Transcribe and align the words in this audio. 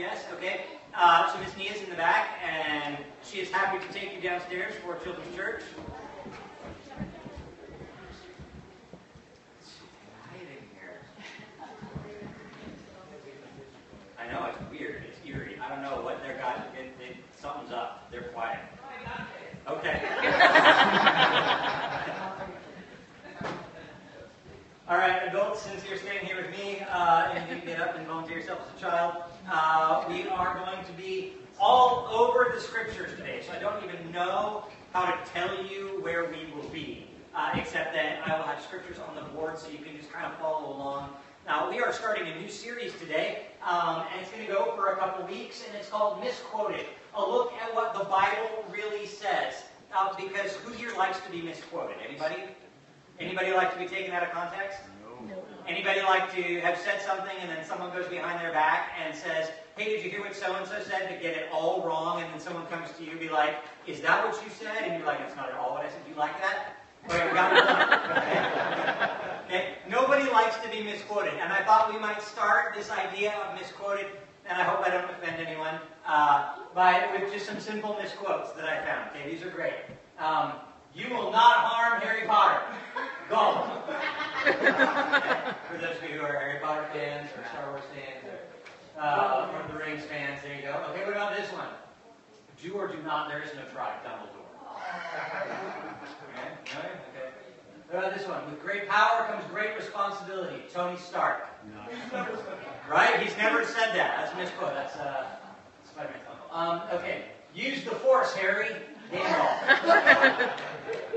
Yes? 0.00 0.24
Okay. 0.32 0.62
Uh, 0.94 1.30
so 1.30 1.38
Miss 1.40 1.54
Nia's 1.58 1.82
in 1.82 1.90
the 1.90 1.94
back, 1.94 2.38
and 2.42 2.96
she 3.22 3.38
is 3.38 3.50
happy 3.50 3.86
to 3.86 3.92
take 3.92 4.14
you 4.14 4.20
downstairs 4.22 4.72
for 4.82 4.96
Children's 5.04 5.36
Church. 5.36 5.60
It's 9.60 9.74
in 10.40 10.46
here. 10.72 11.02
I 14.18 14.32
know, 14.32 14.46
it's 14.46 14.70
weird. 14.70 15.02
It's 15.06 15.18
eerie. 15.28 15.58
I 15.62 15.68
don't 15.68 15.82
know 15.82 16.00
what 16.02 16.22
they're 16.22 16.38
got. 16.38 16.74
Something's 17.38 17.70
up. 17.70 18.10
They're 18.10 18.30
quiet. 18.32 18.60
Okay. 19.68 20.02
All 24.90 24.98
right, 24.98 25.22
adults, 25.28 25.62
since 25.62 25.84
you're 25.88 25.98
staying 25.98 26.26
here 26.26 26.34
with 26.34 26.50
me 26.50 26.80
uh, 26.90 27.30
and 27.32 27.48
you 27.48 27.64
get 27.64 27.80
up 27.80 27.96
and 27.96 28.04
volunteer 28.08 28.38
yourself 28.38 28.58
as 28.66 28.76
a 28.76 28.84
child, 28.84 29.22
uh, 29.48 30.04
we 30.08 30.26
are 30.26 30.58
going 30.58 30.84
to 30.84 30.92
be 30.94 31.34
all 31.60 32.08
over 32.10 32.50
the 32.52 32.60
scriptures 32.60 33.16
today. 33.16 33.40
So 33.46 33.52
I 33.52 33.60
don't 33.60 33.84
even 33.84 34.10
know 34.10 34.64
how 34.92 35.04
to 35.12 35.30
tell 35.30 35.64
you 35.64 36.00
where 36.02 36.24
we 36.24 36.52
will 36.52 36.68
be, 36.70 37.06
uh, 37.36 37.52
except 37.54 37.94
that 37.94 38.26
I 38.26 38.36
will 38.36 38.42
have 38.42 38.60
scriptures 38.60 38.96
on 38.98 39.14
the 39.14 39.22
board 39.30 39.60
so 39.60 39.68
you 39.70 39.78
can 39.78 39.96
just 39.96 40.10
kind 40.12 40.26
of 40.26 40.36
follow 40.40 40.76
along. 40.76 41.10
Now, 41.46 41.70
we 41.70 41.78
are 41.78 41.92
starting 41.92 42.26
a 42.26 42.40
new 42.40 42.48
series 42.48 42.92
today, 42.98 43.46
um, 43.64 44.06
and 44.10 44.20
it's 44.20 44.32
going 44.32 44.44
to 44.44 44.52
go 44.52 44.74
for 44.74 44.88
a 44.88 44.96
couple 44.96 45.24
weeks, 45.24 45.62
and 45.68 45.76
it's 45.76 45.88
called 45.88 46.20
Misquoted 46.20 46.86
a 47.14 47.20
look 47.20 47.52
at 47.52 47.72
what 47.76 47.94
the 47.94 48.06
Bible 48.06 48.64
really 48.68 49.06
says. 49.06 49.54
Uh, 49.96 50.16
because 50.16 50.56
who 50.56 50.72
here 50.72 50.90
likes 50.96 51.20
to 51.20 51.30
be 51.30 51.42
misquoted? 51.42 51.94
Anybody? 52.04 52.42
Anybody 53.20 53.52
like 53.52 53.72
to 53.74 53.78
be 53.78 53.86
taken 53.86 54.12
out 54.12 54.22
of 54.22 54.30
context? 54.30 54.78
No. 55.28 55.34
Anybody 55.68 56.00
like 56.00 56.34
to 56.34 56.60
have 56.60 56.78
said 56.78 57.02
something 57.02 57.36
and 57.40 57.50
then 57.50 57.64
someone 57.64 57.90
goes 57.90 58.06
behind 58.06 58.42
their 58.42 58.52
back 58.52 58.92
and 59.04 59.14
says, 59.14 59.50
hey, 59.76 59.84
did 59.84 60.02
you 60.02 60.10
hear 60.10 60.20
what 60.20 60.34
so-and-so 60.34 60.80
said? 60.88 61.08
To 61.08 61.22
get 61.22 61.36
it 61.36 61.48
all 61.52 61.82
wrong, 61.86 62.22
and 62.22 62.32
then 62.32 62.40
someone 62.40 62.66
comes 62.66 62.90
to 62.98 63.04
you 63.04 63.12
and 63.12 63.20
be 63.20 63.28
like, 63.28 63.56
is 63.86 64.00
that 64.00 64.26
what 64.26 64.42
you 64.42 64.50
said? 64.50 64.84
And 64.84 64.98
you're 64.98 65.06
like, 65.06 65.20
it's 65.20 65.36
not 65.36 65.50
at 65.50 65.56
all 65.56 65.72
what 65.74 65.84
I 65.84 65.90
said. 65.90 66.04
Do 66.04 66.10
you 66.12 66.16
like 66.16 66.40
that? 66.40 66.76
Okay, 67.06 67.32
got 67.34 67.52
it. 67.56 69.44
okay. 69.46 69.74
Nobody 69.88 70.30
likes 70.30 70.56
to 70.56 70.68
be 70.70 70.82
misquoted. 70.82 71.34
And 71.40 71.52
I 71.52 71.62
thought 71.64 71.92
we 71.92 71.98
might 71.98 72.22
start 72.22 72.74
this 72.74 72.90
idea 72.90 73.34
of 73.34 73.58
misquoted, 73.58 74.06
and 74.46 74.60
I 74.60 74.64
hope 74.64 74.86
I 74.86 74.90
don't 74.90 75.10
offend 75.10 75.46
anyone, 75.46 75.76
uh, 76.06 76.56
by, 76.74 77.08
with 77.12 77.32
just 77.32 77.46
some 77.46 77.60
simple 77.60 77.96
misquotes 78.00 78.52
that 78.52 78.64
I 78.64 78.84
found. 78.84 79.10
Okay, 79.10 79.30
these 79.30 79.42
are 79.42 79.50
great. 79.50 79.74
Um, 80.18 80.52
you 80.94 81.08
will 81.10 81.30
not 81.30 81.56
harm 81.56 82.00
Harry 82.02 82.26
Potter. 82.26 82.60
Go. 83.28 83.68
For 85.70 85.78
those 85.78 85.96
of 85.96 86.10
you 86.10 86.18
who 86.18 86.24
are 86.24 86.32
Harry 86.32 86.58
Potter 86.62 86.86
fans 86.92 87.30
or 87.36 87.44
Star 87.48 87.70
Wars 87.70 87.82
fans 87.94 88.24
or 88.26 89.00
uh, 89.00 89.48
Lord 89.52 89.64
of 89.66 89.72
the 89.72 89.78
Rings 89.78 90.04
fans, 90.04 90.40
there 90.42 90.56
you 90.56 90.62
go. 90.62 90.84
Okay, 90.90 91.04
what 91.04 91.14
about 91.14 91.36
this 91.36 91.50
one? 91.52 91.68
Do 92.62 92.74
or 92.74 92.88
do 92.88 93.00
not, 93.02 93.28
there 93.28 93.42
is 93.42 93.50
no 93.54 93.62
try, 93.72 93.94
Dumbledore. 94.04 94.36
Okay, 96.62 96.86
okay. 97.16 97.30
What 97.90 98.04
about 98.04 98.16
this 98.16 98.26
one? 98.28 98.48
With 98.48 98.62
great 98.62 98.88
power 98.88 99.26
comes 99.26 99.44
great 99.50 99.76
responsibility. 99.76 100.62
Tony 100.72 100.96
Stark. 100.96 101.48
No. 101.74 102.24
Right? 102.88 103.18
He's 103.20 103.36
never 103.36 103.64
said 103.64 103.92
that. 103.94 104.16
That's 104.16 104.32
a 104.32 104.36
misquote. 104.36 104.74
That's 104.74 104.96
uh, 104.96 105.26
Spider-Man's 105.88 106.24
uncle. 106.30 106.56
Um, 106.56 106.82
okay. 106.98 107.24
Use 107.54 107.82
the 107.82 107.90
Force, 107.90 108.32
Harry. 108.34 108.68
I'm 109.12 109.18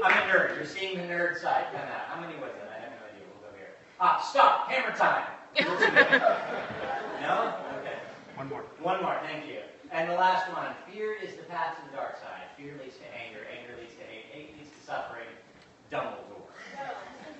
a 0.04 0.32
nerd. 0.32 0.56
You're 0.56 0.66
seeing 0.66 0.98
the 0.98 1.04
nerd 1.04 1.40
side 1.40 1.66
come 1.72 1.82
out. 1.82 2.08
How 2.08 2.20
many 2.20 2.34
was 2.36 2.52
that? 2.60 2.70
I 2.72 2.80
have 2.82 2.92
no 2.92 3.06
idea. 3.06 3.26
We'll 3.30 3.52
go 3.52 3.56
here. 3.58 3.76
Ah, 4.00 4.20
stop. 4.20 4.70
Hammer 4.70 4.96
time. 4.98 5.26
no? 7.22 7.54
Okay. 7.80 7.98
One 8.36 8.50
more. 8.50 8.64
One 8.82 9.02
more. 9.02 9.20
Thank 9.24 9.48
you. 9.48 9.60
And 9.92 10.10
the 10.10 10.16
last 10.16 10.52
one. 10.52 10.74
Fear 10.92 11.14
is 11.24 11.36
the 11.36 11.44
path 11.44 11.78
to 11.78 11.92
the 11.92 11.98
dark 11.98 12.18
side. 12.18 12.50
Fear 12.58 12.74
leads 12.84 12.98
to 12.98 13.06
anger. 13.16 13.46
Anger 13.52 13.76
leads 13.80 13.94
to 13.96 14.04
hate. 14.04 14.26
Hate 14.32 14.58
leads 14.58 14.72
to 14.72 14.86
suffering. 14.86 15.28
Dumbledore. 15.92 16.50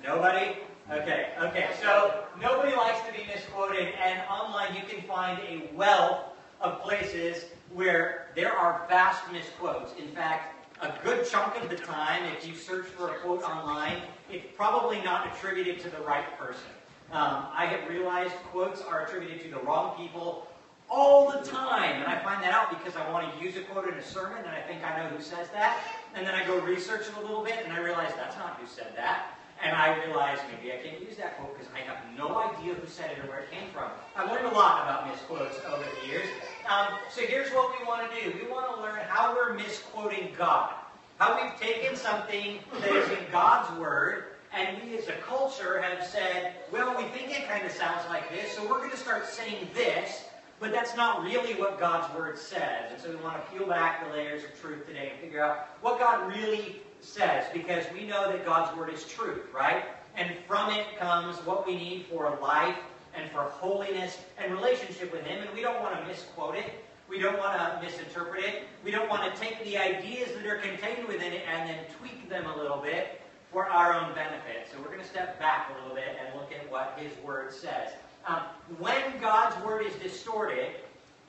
Nobody? 0.04 0.58
Okay, 0.90 1.30
okay. 1.40 1.70
So 1.80 2.24
nobody 2.40 2.76
likes 2.76 3.00
to 3.06 3.12
be 3.12 3.26
misquoted, 3.26 3.94
and 4.00 4.20
online 4.28 4.74
you 4.74 4.82
can 4.86 5.00
find 5.08 5.40
a 5.40 5.70
wealth 5.74 6.26
of 6.60 6.80
places 6.82 7.46
where 7.74 8.28
there 8.36 8.52
are 8.52 8.86
vast 8.88 9.30
misquotes. 9.32 9.92
In 9.98 10.08
fact, 10.08 10.54
a 10.80 10.92
good 11.04 11.26
chunk 11.26 11.60
of 11.60 11.68
the 11.68 11.76
time, 11.76 12.22
if 12.36 12.46
you 12.46 12.54
search 12.54 12.86
for 12.86 13.10
a 13.10 13.18
quote 13.18 13.42
online, 13.42 14.02
it's 14.30 14.46
probably 14.56 15.02
not 15.02 15.34
attributed 15.34 15.80
to 15.80 15.90
the 15.90 16.00
right 16.02 16.38
person. 16.38 16.70
Um, 17.12 17.46
I 17.52 17.66
have 17.66 17.88
realized 17.88 18.34
quotes 18.50 18.80
are 18.80 19.04
attributed 19.04 19.42
to 19.42 19.48
the 19.50 19.60
wrong 19.60 19.96
people 19.96 20.48
all 20.90 21.30
the 21.30 21.44
time, 21.48 22.00
and 22.00 22.06
I 22.06 22.22
find 22.22 22.42
that 22.42 22.52
out 22.52 22.70
because 22.70 22.96
I 22.96 23.10
want 23.10 23.36
to 23.36 23.44
use 23.44 23.56
a 23.56 23.62
quote 23.62 23.88
in 23.88 23.94
a 23.94 24.02
sermon, 24.02 24.38
and 24.38 24.48
I 24.48 24.60
think 24.60 24.84
I 24.84 24.96
know 24.98 25.08
who 25.08 25.22
says 25.22 25.48
that, 25.50 25.80
and 26.14 26.26
then 26.26 26.34
I 26.34 26.44
go 26.46 26.60
research 26.60 27.08
it 27.08 27.14
a 27.16 27.20
little 27.20 27.42
bit, 27.42 27.58
and 27.64 27.72
I 27.72 27.78
realize 27.78 28.12
that's 28.16 28.36
not 28.36 28.58
who 28.60 28.66
said 28.66 28.92
that. 28.96 29.38
And 29.62 29.74
I 29.74 30.04
realized 30.04 30.42
maybe 30.52 30.74
I 30.74 30.76
can't 30.76 31.00
use 31.00 31.16
that 31.16 31.38
quote 31.38 31.56
because 31.56 31.72
I 31.74 31.78
have 31.88 31.98
no 32.18 32.38
idea 32.38 32.74
who 32.74 32.86
said 32.86 33.12
it 33.12 33.24
or 33.24 33.28
where 33.28 33.40
it 33.40 33.50
came 33.50 33.70
from. 33.72 33.90
I've 34.14 34.30
learned 34.30 34.46
a 34.46 34.54
lot 34.54 34.82
about 34.82 35.08
misquotes 35.08 35.56
over 35.66 35.82
the 35.82 36.08
years. 36.08 36.26
Um, 36.68 36.94
so 37.10 37.20
here's 37.20 37.50
what 37.50 37.78
we 37.78 37.86
want 37.86 38.10
to 38.10 38.20
do. 38.20 38.38
We 38.42 38.50
want 38.50 38.74
to 38.74 38.80
learn 38.80 39.00
how 39.06 39.34
we're 39.34 39.52
misquoting 39.52 40.30
God. 40.36 40.72
How 41.18 41.40
we've 41.40 41.60
taken 41.60 41.94
something 41.94 42.58
that 42.80 42.90
is 42.90 43.08
in 43.10 43.24
God's 43.30 43.78
Word, 43.78 44.24
and 44.52 44.78
we 44.82 44.96
as 44.96 45.08
a 45.08 45.12
culture 45.12 45.80
have 45.82 46.06
said, 46.06 46.54
well, 46.72 46.96
we 46.96 47.04
think 47.10 47.38
it 47.38 47.46
kind 47.46 47.64
of 47.66 47.70
sounds 47.70 48.08
like 48.08 48.30
this, 48.30 48.52
so 48.52 48.62
we're 48.62 48.78
going 48.78 48.90
to 48.90 48.96
start 48.96 49.26
saying 49.26 49.68
this, 49.74 50.24
but 50.58 50.72
that's 50.72 50.96
not 50.96 51.22
really 51.22 51.52
what 51.54 51.78
God's 51.78 52.12
Word 52.16 52.38
says. 52.38 52.90
And 52.92 53.00
so 53.00 53.10
we 53.10 53.16
want 53.16 53.44
to 53.44 53.52
peel 53.52 53.68
back 53.68 54.06
the 54.06 54.12
layers 54.12 54.42
of 54.44 54.58
truth 54.58 54.86
today 54.86 55.10
and 55.12 55.20
figure 55.20 55.44
out 55.44 55.68
what 55.82 55.98
God 55.98 56.32
really 56.34 56.80
says, 57.00 57.44
because 57.52 57.84
we 57.92 58.06
know 58.06 58.32
that 58.32 58.46
God's 58.46 58.74
Word 58.76 58.92
is 58.92 59.04
truth, 59.04 59.42
right? 59.54 59.84
And 60.16 60.34
from 60.48 60.70
it 60.70 60.98
comes 60.98 61.36
what 61.44 61.66
we 61.66 61.76
need 61.76 62.06
for 62.10 62.38
life 62.40 62.76
and 63.16 63.30
for 63.30 63.42
holiness 63.42 64.18
and 64.38 64.52
relationship 64.52 65.12
with 65.12 65.24
Him, 65.24 65.42
and 65.42 65.50
we 65.54 65.62
don't 65.62 65.80
want 65.80 65.98
to 65.98 66.06
misquote 66.06 66.56
it. 66.56 66.84
We 67.08 67.18
don't 67.18 67.38
want 67.38 67.58
to 67.58 67.80
misinterpret 67.84 68.44
it. 68.44 68.62
We 68.82 68.90
don't 68.90 69.08
want 69.08 69.32
to 69.32 69.40
take 69.40 69.62
the 69.64 69.76
ideas 69.76 70.30
that 70.34 70.46
are 70.46 70.56
contained 70.56 71.06
within 71.06 71.32
it 71.32 71.42
and 71.46 71.68
then 71.68 71.78
tweak 71.98 72.28
them 72.28 72.46
a 72.46 72.56
little 72.56 72.78
bit 72.78 73.20
for 73.52 73.66
our 73.66 73.92
own 73.92 74.14
benefit. 74.14 74.68
So 74.72 74.78
we're 74.80 74.88
going 74.88 75.00
to 75.00 75.06
step 75.06 75.38
back 75.38 75.70
a 75.70 75.82
little 75.82 75.94
bit 75.94 76.16
and 76.18 76.34
look 76.40 76.50
at 76.52 76.70
what 76.70 76.98
His 76.98 77.12
Word 77.22 77.52
says. 77.52 77.90
Um, 78.26 78.40
when 78.78 79.02
God's 79.20 79.62
Word 79.64 79.84
is 79.86 79.94
distorted 79.96 80.70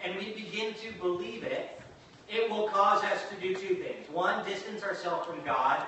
and 0.04 0.16
we 0.16 0.32
begin 0.32 0.74
to 0.76 0.92
believe 1.00 1.44
it, 1.44 1.80
it 2.30 2.50
will 2.50 2.68
cause 2.70 3.04
us 3.04 3.22
to 3.30 3.36
do 3.36 3.54
two 3.54 3.76
things. 3.76 4.10
One, 4.10 4.44
distance 4.46 4.82
ourselves 4.82 5.28
from 5.28 5.44
God. 5.44 5.86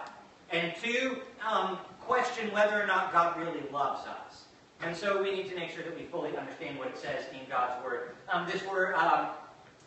And 0.51 0.73
two, 0.81 1.21
um, 1.45 1.79
question 2.01 2.51
whether 2.53 2.81
or 2.81 2.85
not 2.85 3.11
God 3.11 3.37
really 3.39 3.63
loves 3.71 4.05
us. 4.07 4.45
And 4.81 4.95
so 4.95 5.21
we 5.21 5.33
need 5.33 5.49
to 5.49 5.55
make 5.55 5.71
sure 5.71 5.83
that 5.83 5.97
we 5.97 6.05
fully 6.05 6.35
understand 6.37 6.77
what 6.77 6.87
it 6.87 6.97
says 6.97 7.25
in 7.31 7.39
God's 7.49 7.83
Word. 7.83 8.11
Um, 8.31 8.47
this 8.51 8.63
word 8.65 8.93
um, 8.95 9.29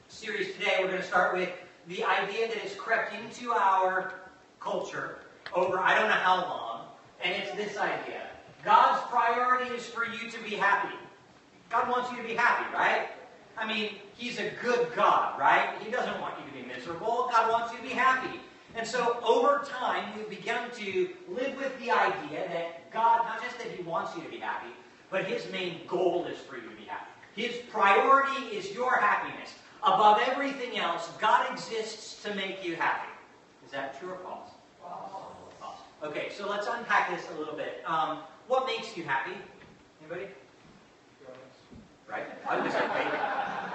series 0.09 0.55
today, 0.55 0.79
we're 0.81 0.89
going 0.89 1.01
to 1.01 1.07
start 1.07 1.37
with 1.37 1.51
the 1.87 2.05
idea 2.05 2.49
that 2.49 2.59
has 2.59 2.75
crept 2.75 3.15
into 3.15 3.53
our 3.53 4.15
culture 4.59 5.21
over 5.55 5.79
I 5.79 5.95
don't 5.95 6.09
know 6.09 6.15
how 6.15 6.37
long, 6.37 6.87
and 7.23 7.35
it's 7.35 7.53
this 7.53 7.77
idea. 7.77 8.27
God's 8.65 9.01
priority 9.11 9.71
is 9.75 9.87
for 9.87 10.05
you 10.05 10.31
to 10.31 10.43
be 10.43 10.57
happy. 10.57 10.95
God 11.71 11.89
wants 11.89 12.11
you 12.11 12.19
to 12.19 12.25
be 12.25 12.35
happy, 12.35 12.73
right? 12.75 13.09
I 13.57 13.67
mean, 13.67 13.93
He's 14.17 14.39
a 14.39 14.51
good 14.63 14.89
God, 14.95 15.39
right? 15.39 15.75
He 15.83 15.91
doesn't 15.91 16.21
want 16.21 16.35
you 16.39 16.47
to 16.47 16.67
be 16.67 16.75
miserable. 16.75 17.29
God 17.33 17.51
wants 17.51 17.73
you 17.73 17.79
to 17.79 17.85
be 17.85 17.91
happy. 17.91 18.41
And 18.77 18.87
so 18.87 19.19
over 19.23 19.65
time, 19.67 20.13
we've 20.17 20.29
begun 20.29 20.71
to 20.73 21.11
live 21.29 21.57
with 21.57 21.77
the 21.79 21.91
idea 21.91 22.49
that 22.49 22.91
God, 22.93 23.25
not 23.25 23.43
just 23.43 23.59
that 23.59 23.69
He 23.69 23.83
wants 23.83 24.15
you 24.17 24.23
to 24.23 24.29
be 24.29 24.39
happy, 24.39 24.71
but 25.11 25.25
his 25.25 25.51
main 25.51 25.81
goal 25.89 26.27
is 26.27 26.39
for 26.39 26.57
you 26.57 26.63
to 26.63 26.77
be 26.77 26.85
happy. 26.85 27.11
His 27.35 27.57
priority 27.71 28.47
is 28.57 28.73
your 28.73 28.97
happiness. 28.97 29.55
Above 29.83 30.21
everything 30.27 30.79
else, 30.79 31.09
God 31.21 31.51
exists 31.53 32.23
to 32.23 32.35
make 32.35 32.65
you 32.65 32.77
happy. 32.77 33.09
Is 33.65 33.73
that 33.73 33.99
true 33.99 34.11
or 34.11 34.19
false? 34.19 34.51
False. 34.83 35.11
false. 35.61 35.79
Okay, 36.03 36.31
so 36.37 36.49
let's 36.49 36.67
unpack 36.67 37.11
this 37.11 37.27
a 37.35 37.39
little 37.39 37.55
bit. 37.55 37.83
Um, 37.87 38.19
what 38.47 38.67
makes 38.67 38.97
you 38.97 39.05
happy? 39.05 39.33
Anybody? 40.01 40.29
Right? 42.09 42.27
I 42.49 42.61
was 42.61 42.73
say 42.73 42.81
bacon. 42.81 43.21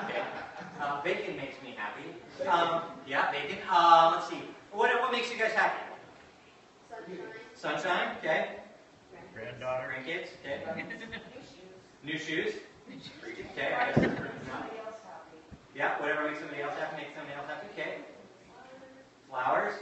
Okay. 0.04 0.24
Uh, 0.82 1.02
bacon 1.02 1.38
makes 1.38 1.56
me 1.64 1.74
happy. 1.76 2.04
Um, 2.48 2.82
yeah, 3.08 3.32
bacon. 3.32 3.58
Uh, 3.70 4.12
let's 4.16 4.30
see. 4.30 4.42
What, 4.72 4.92
what 5.00 5.12
makes 5.12 5.32
you 5.32 5.40
guys 5.40 5.54
happy? 5.54 5.80
Sunshine. 7.56 7.82
Sunshine, 7.82 8.18
okay 8.20 8.50
going 9.36 10.90
to 10.90 10.98
say 10.98 11.08
New 12.04 12.18
shoes? 12.18 12.54
New 12.88 12.96
shoes. 12.96 13.46
Okay, 13.52 13.74
I 13.74 13.92
guess. 13.92 14.10
Yeah, 15.76 16.00
whatever 16.00 16.28
makes 16.28 16.40
somebody 16.40 16.62
else 16.62 16.74
happy 16.80 16.98
makes 16.98 17.16
somebody 17.16 17.36
else 17.36 17.48
happy. 17.48 17.68
Okay. 17.74 17.96
Flowers? 19.30 19.74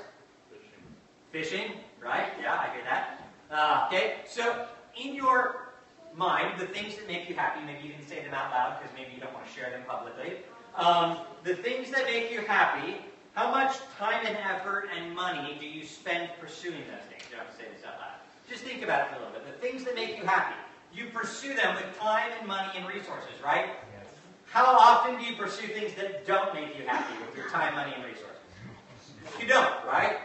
Fishing, 1.32 1.74
right? 2.02 2.30
Yeah, 2.42 2.56
I 2.56 2.74
hear 2.74 2.84
that. 2.86 3.30
Uh, 3.52 3.88
okay, 3.88 4.16
so 4.26 4.68
in 5.00 5.14
your 5.14 5.74
mind, 6.16 6.60
the 6.60 6.66
things 6.66 6.96
that 6.96 7.08
make 7.08 7.30
you 7.30 7.36
happy, 7.36 7.64
maybe 7.66 7.88
you 7.88 7.94
didn't 7.94 8.08
say 8.08 8.24
them 8.24 8.34
out 8.34 8.52
loud 8.52 8.80
because 8.80 8.96
maybe 8.96 9.14
you 9.14 9.22
don't 9.22 9.34
want 9.34 9.46
to 9.46 9.52
share 9.52 9.70
them 9.70 9.82
publicly. 9.88 10.38
Um, 10.76 11.20
the 11.44 11.56
things 11.56 11.92
that 11.92 12.06
make 12.06 12.32
you 12.32 12.42
happy, 12.42 12.98
how 13.34 13.52
much 13.52 13.78
time 14.00 14.26
and 14.26 14.38
effort 14.38 14.90
and 14.96 15.14
money 15.16 15.58
do 15.60 15.68
you 15.68 15.86
spend 15.86 16.30
pursuing 16.40 16.82
those 16.90 17.06
things? 17.10 17.24
You 17.30 17.38
don't 17.38 17.46
have 17.46 17.56
to 17.56 17.58
say 17.58 17.70
this 17.76 17.86
out 17.86 18.00
loud. 18.00 18.12
Just 18.50 18.63
think 18.63 18.84
about 18.84 19.01
it 19.01 19.10
for 19.10 19.16
a 19.16 19.25
little 19.25 19.34
bit. 19.34 19.45
The 19.45 19.68
things 19.68 19.84
that 19.86 19.95
make 19.95 20.18
you 20.18 20.25
happy, 20.25 20.56
you 20.94 21.06
pursue 21.13 21.54
them 21.54 21.75
with 21.75 21.98
time 21.98 22.31
and 22.40 22.48
money 22.48 22.72
and 22.75 22.88
resources, 22.88 23.34
right? 23.44 23.68
Yes. 23.68 24.07
How 24.51 24.66
often 24.66 25.18
do 25.18 25.24
you 25.24 25.36
pursue 25.36 25.68
things 25.68 25.94
that 25.95 26.28
don't 26.28 26.54
make 26.54 26.78
you 26.78 26.86
happy 26.86 27.13
with 27.25 27.36
your 27.36 27.50
time, 27.50 27.75
money, 27.75 27.94
and 27.95 28.04
resources? 28.04 28.38
You 29.40 29.48
don't, 29.48 29.74
right? 29.86 30.18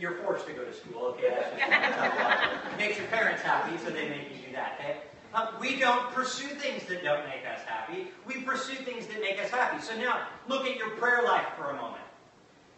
You're 0.00 0.16
forced 0.24 0.46
to 0.46 0.52
go 0.52 0.64
to 0.64 0.72
school, 0.72 1.02
okay? 1.14 1.28
That's 1.30 1.50
just 1.50 2.74
it 2.74 2.78
makes 2.78 2.98
your 2.98 3.06
parents 3.08 3.42
happy, 3.42 3.78
so 3.78 3.90
they 3.90 4.08
make 4.08 4.30
you 4.34 4.46
do 4.46 4.52
that, 4.52 4.78
okay? 4.80 4.96
Um, 5.34 5.48
we 5.60 5.78
don't 5.78 6.10
pursue 6.12 6.48
things 6.48 6.84
that 6.88 7.04
don't 7.04 7.24
make 7.26 7.46
us 7.46 7.60
happy. 7.66 8.08
We 8.26 8.40
pursue 8.42 8.74
things 8.74 9.06
that 9.06 9.20
make 9.20 9.38
us 9.38 9.50
happy. 9.50 9.80
So 9.82 9.96
now, 9.96 10.26
look 10.48 10.66
at 10.66 10.76
your 10.76 10.90
prayer 10.90 11.22
life 11.22 11.46
for 11.56 11.70
a 11.70 11.76
moment. 11.76 12.02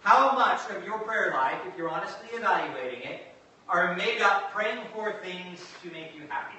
How 0.01 0.33
much 0.33 0.61
of 0.71 0.85
your 0.85 0.99
prayer 0.99 1.33
life, 1.33 1.59
if 1.67 1.77
you're 1.79 1.89
honestly 1.89 2.29
evaluating 2.33 3.03
it, 3.03 3.23
are 3.71 3.95
made 3.95 4.21
up 4.21 4.51
praying 4.51 4.85
for 4.93 5.15
things 5.23 5.65
to 5.83 5.91
make 5.93 6.15
you 6.15 6.23
happy? 6.29 6.59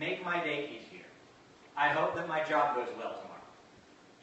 Make 0.00 0.24
my 0.24 0.42
day 0.42 0.70
easier. 0.70 1.04
I 1.76 1.90
hope 1.90 2.14
that 2.14 2.26
my 2.26 2.42
job 2.42 2.74
goes 2.74 2.88
well 2.96 3.12
tomorrow. 3.20 3.36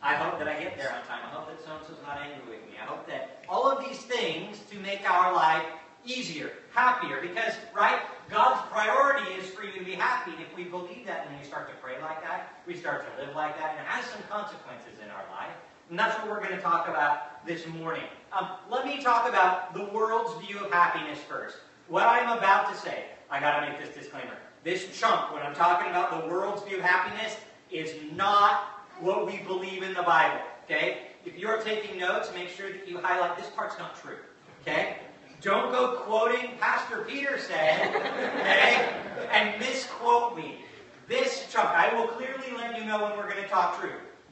I 0.01 0.15
hope 0.15 0.39
that 0.39 0.47
I 0.47 0.59
get 0.59 0.75
there 0.75 0.89
on 0.89 1.05
time. 1.05 1.21
I 1.23 1.29
hope 1.29 1.47
that 1.47 1.63
so-and-so's 1.63 2.01
not 2.05 2.17
angry 2.17 2.57
with 2.57 2.65
me. 2.69 2.77
I 2.81 2.85
hope 2.85 3.07
that 3.07 3.45
all 3.47 3.71
of 3.71 3.85
these 3.85 3.99
things 3.99 4.59
to 4.71 4.79
make 4.79 5.09
our 5.09 5.33
life 5.33 5.63
easier, 6.03 6.51
happier. 6.73 7.21
Because, 7.21 7.53
right, 7.75 8.01
God's 8.29 8.61
priority 8.71 9.31
is 9.33 9.49
for 9.51 9.63
you 9.63 9.71
to 9.77 9.85
be 9.85 9.93
happy. 9.93 10.31
And 10.31 10.41
if 10.41 10.53
we 10.57 10.63
believe 10.63 11.05
that 11.05 11.27
and 11.27 11.39
we 11.39 11.45
start 11.45 11.69
to 11.69 11.75
pray 11.75 12.01
like 12.01 12.21
that, 12.23 12.59
we 12.67 12.75
start 12.75 13.05
to 13.05 13.23
live 13.23 13.35
like 13.35 13.57
that, 13.59 13.71
and 13.71 13.79
it 13.79 13.85
has 13.85 14.05
some 14.05 14.21
consequences 14.29 14.97
in 15.01 15.09
our 15.11 15.23
life. 15.31 15.53
And 15.89 15.99
that's 15.99 16.17
what 16.19 16.29
we're 16.29 16.41
going 16.41 16.55
to 16.55 16.61
talk 16.61 16.87
about 16.87 17.45
this 17.45 17.67
morning. 17.67 18.03
Um, 18.31 18.49
let 18.69 18.85
me 18.85 19.01
talk 19.01 19.29
about 19.29 19.75
the 19.75 19.85
world's 19.85 20.43
view 20.45 20.59
of 20.59 20.71
happiness 20.71 21.19
first. 21.19 21.57
What 21.87 22.07
I'm 22.07 22.37
about 22.37 22.73
to 22.73 22.79
say, 22.79 23.05
I 23.29 23.39
got 23.39 23.59
to 23.59 23.69
make 23.69 23.79
this 23.79 23.93
disclaimer. 23.95 24.37
This 24.63 24.97
chunk, 24.97 25.33
when 25.33 25.43
I'm 25.43 25.55
talking 25.55 25.89
about 25.89 26.21
the 26.21 26.29
world's 26.29 26.63
view 26.63 26.77
of 26.77 26.83
happiness, 26.83 27.35
is 27.69 27.93
not 28.15 28.85
what 28.99 29.25
we 29.25 29.37
believe 29.39 29.83
in 29.83 29.93
the 29.93 30.03
Bible. 30.03 30.39
Okay? 30.63 31.07
If 31.25 31.37
you're 31.37 31.61
taking 31.61 31.99
notes, 31.99 32.29
make 32.33 32.49
sure 32.49 32.71
that 32.71 32.87
you 32.87 32.99
highlight 32.99 33.37
this 33.37 33.49
part's 33.55 33.77
not 33.77 34.01
true. 34.01 34.17
Okay? 34.61 34.97
Don't 35.41 35.71
go 35.71 35.97
quoting 36.05 36.51
Pastor 36.57 37.05
Peter 37.05 37.37
said, 37.37 37.93
okay, 37.93 38.95
and 39.29 39.59
misquote 39.59 40.37
me. 40.37 40.59
This 41.09 41.47
chunk, 41.51 41.67
I 41.67 41.93
will 41.93 42.07
clearly 42.07 42.55
let 42.55 42.79
you 42.79 42.85
know 42.85 43.03
when 43.03 43.17
we're 43.17 43.29
going 43.29 43.43
to 43.43 43.49
talk 43.49 43.77
true. 43.77 43.91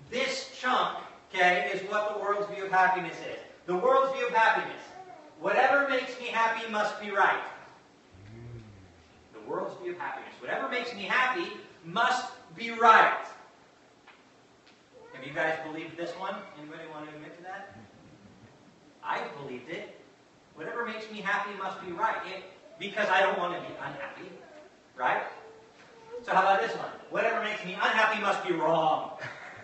This 0.10 0.50
chunk, 0.58 1.00
okay, 1.34 1.70
is 1.74 1.82
what 1.90 2.14
the 2.14 2.24
world's 2.24 2.48
view 2.56 2.64
of 2.64 2.72
happiness 2.72 3.18
is. 3.30 3.40
The 3.66 3.76
world's 3.76 4.16
view 4.16 4.28
of 4.28 4.34
happiness. 4.34 4.80
Whatever 5.42 5.90
makes 5.90 6.18
me 6.20 6.28
happy 6.28 6.70
must 6.72 7.02
be 7.02 7.10
right. 7.10 7.44
The 9.34 9.50
world's 9.50 9.76
view 9.82 9.94
of 9.94 9.98
happiness. 9.98 10.34
Whatever 10.40 10.70
makes 10.70 10.94
me 10.94 11.02
happy 11.02 11.48
must 11.84 12.28
be 12.56 12.70
right. 12.70 13.26
Have 15.14 15.26
you 15.26 15.34
guys 15.34 15.58
believed 15.66 15.98
this 15.98 16.12
one? 16.12 16.36
Anybody 16.60 16.84
want 16.94 17.10
to 17.10 17.16
admit 17.16 17.36
to 17.38 17.44
that? 17.44 17.76
I 19.04 19.22
believed 19.42 19.70
it. 19.70 20.00
Whatever 20.54 20.86
makes 20.86 21.12
me 21.12 21.22
happy 21.22 21.58
must 21.58 21.84
be 21.84 21.92
right. 21.92 22.18
It, 22.28 22.44
because 22.78 23.10
I 23.10 23.22
don't 23.22 23.38
want 23.40 23.56
to 23.56 23.62
be 23.62 23.74
unhappy. 23.78 24.30
Right? 24.96 25.24
So 26.24 26.34
how 26.34 26.42
about 26.42 26.62
this 26.62 26.76
one? 26.78 26.92
Whatever 27.10 27.44
makes 27.44 27.66
me 27.66 27.74
unhappy 27.74 28.22
must 28.22 28.46
be 28.48 28.54
wrong. 28.54 29.14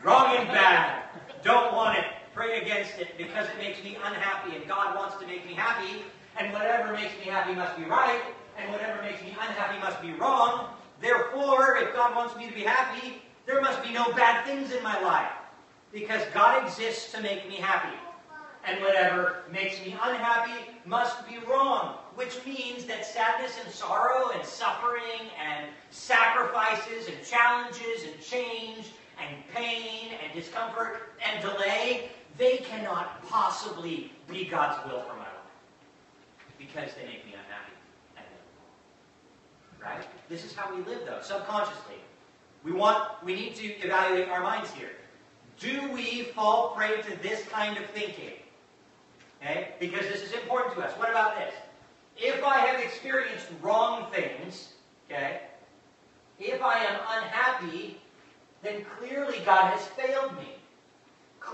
Wrong 0.03 0.35
and 0.37 0.47
bad. 0.47 1.03
Don't 1.43 1.71
want 1.73 1.99
it. 1.99 2.05
Pray 2.37 2.61
against 2.61 2.99
it 2.99 3.17
because 3.17 3.47
it 3.49 3.57
makes 3.57 3.83
me 3.83 3.97
unhappy 4.05 4.55
and 4.55 4.67
God 4.67 4.95
wants 4.95 5.17
to 5.17 5.25
make 5.25 5.43
me 5.47 5.55
happy. 5.55 6.03
And 6.39 6.53
whatever 6.53 6.93
makes 6.93 7.17
me 7.17 7.31
happy 7.31 7.55
must 7.55 7.75
be 7.75 7.83
right. 7.85 8.21
And 8.59 8.71
whatever 8.71 9.01
makes 9.01 9.23
me 9.23 9.29
unhappy 9.31 9.79
must 9.79 9.99
be 10.03 10.13
wrong. 10.13 10.69
Therefore, 11.01 11.77
if 11.77 11.95
God 11.95 12.15
wants 12.15 12.37
me 12.37 12.47
to 12.47 12.53
be 12.53 12.61
happy, 12.61 13.23
there 13.47 13.59
must 13.59 13.81
be 13.81 13.91
no 13.91 14.13
bad 14.13 14.45
things 14.45 14.71
in 14.71 14.83
my 14.83 15.01
life. 15.01 15.31
Because 15.91 16.21
God 16.31 16.63
exists 16.63 17.11
to 17.13 17.21
make 17.21 17.49
me 17.49 17.55
happy 17.55 17.97
and 18.67 18.81
whatever 18.83 19.43
makes 19.51 19.79
me 19.83 19.95
unhappy 20.03 20.77
must 20.85 21.27
be 21.27 21.37
wrong, 21.49 21.95
which 22.15 22.45
means 22.45 22.85
that 22.85 23.03
sadness 23.03 23.57
and 23.63 23.73
sorrow 23.73 24.29
and 24.35 24.45
suffering 24.45 25.31
and 25.43 25.69
sacrifices 25.89 27.07
and 27.07 27.17
challenges 27.25 28.03
and 28.03 28.21
change 28.21 28.91
and 29.19 29.35
pain 29.55 30.11
and 30.23 30.33
discomfort 30.33 31.13
and 31.25 31.41
delay, 31.41 32.09
they 32.37 32.57
cannot 32.57 33.27
possibly 33.27 34.11
be 34.27 34.45
God's 34.45 34.83
will 34.85 35.01
for 35.01 35.13
my 35.13 35.19
life 35.19 35.27
because 36.57 36.91
they 36.95 37.05
make 37.05 37.25
me 37.25 37.33
unhappy. 37.33 37.73
Right? 39.81 40.05
This 40.29 40.43
is 40.43 40.53
how 40.53 40.73
we 40.73 40.83
live, 40.83 41.01
though, 41.05 41.21
subconsciously. 41.21 41.95
We 42.63 42.71
want, 42.71 43.23
we 43.23 43.35
need 43.35 43.55
to 43.55 43.65
evaluate 43.79 44.29
our 44.29 44.41
minds 44.41 44.71
here. 44.71 44.89
Do 45.59 45.89
we 45.91 46.23
fall 46.23 46.69
prey 46.75 47.01
to 47.01 47.23
this 47.23 47.43
kind 47.47 47.77
of 47.77 47.85
thinking? 47.91 48.33
Okay? 49.41 49.69
Because 49.79 50.01
this 50.07 50.21
is 50.21 50.33
important 50.33 50.75
to 50.75 50.81
us. 50.81 50.91
What 50.97 51.09
about 51.09 51.37
this? 51.37 51.53
If 52.17 52.43
I 52.43 52.59
have 52.59 52.79
experienced 52.79 53.47
wrong 53.61 54.11
things, 54.11 54.73
okay, 55.09 55.41
if 56.39 56.61
I 56.61 56.83
am 56.83 56.99
unhappy, 57.09 58.01
then 58.63 58.85
clearly 58.97 59.39
God 59.45 59.71
has 59.71 59.85
failed 59.89 60.35
me. 60.37 60.56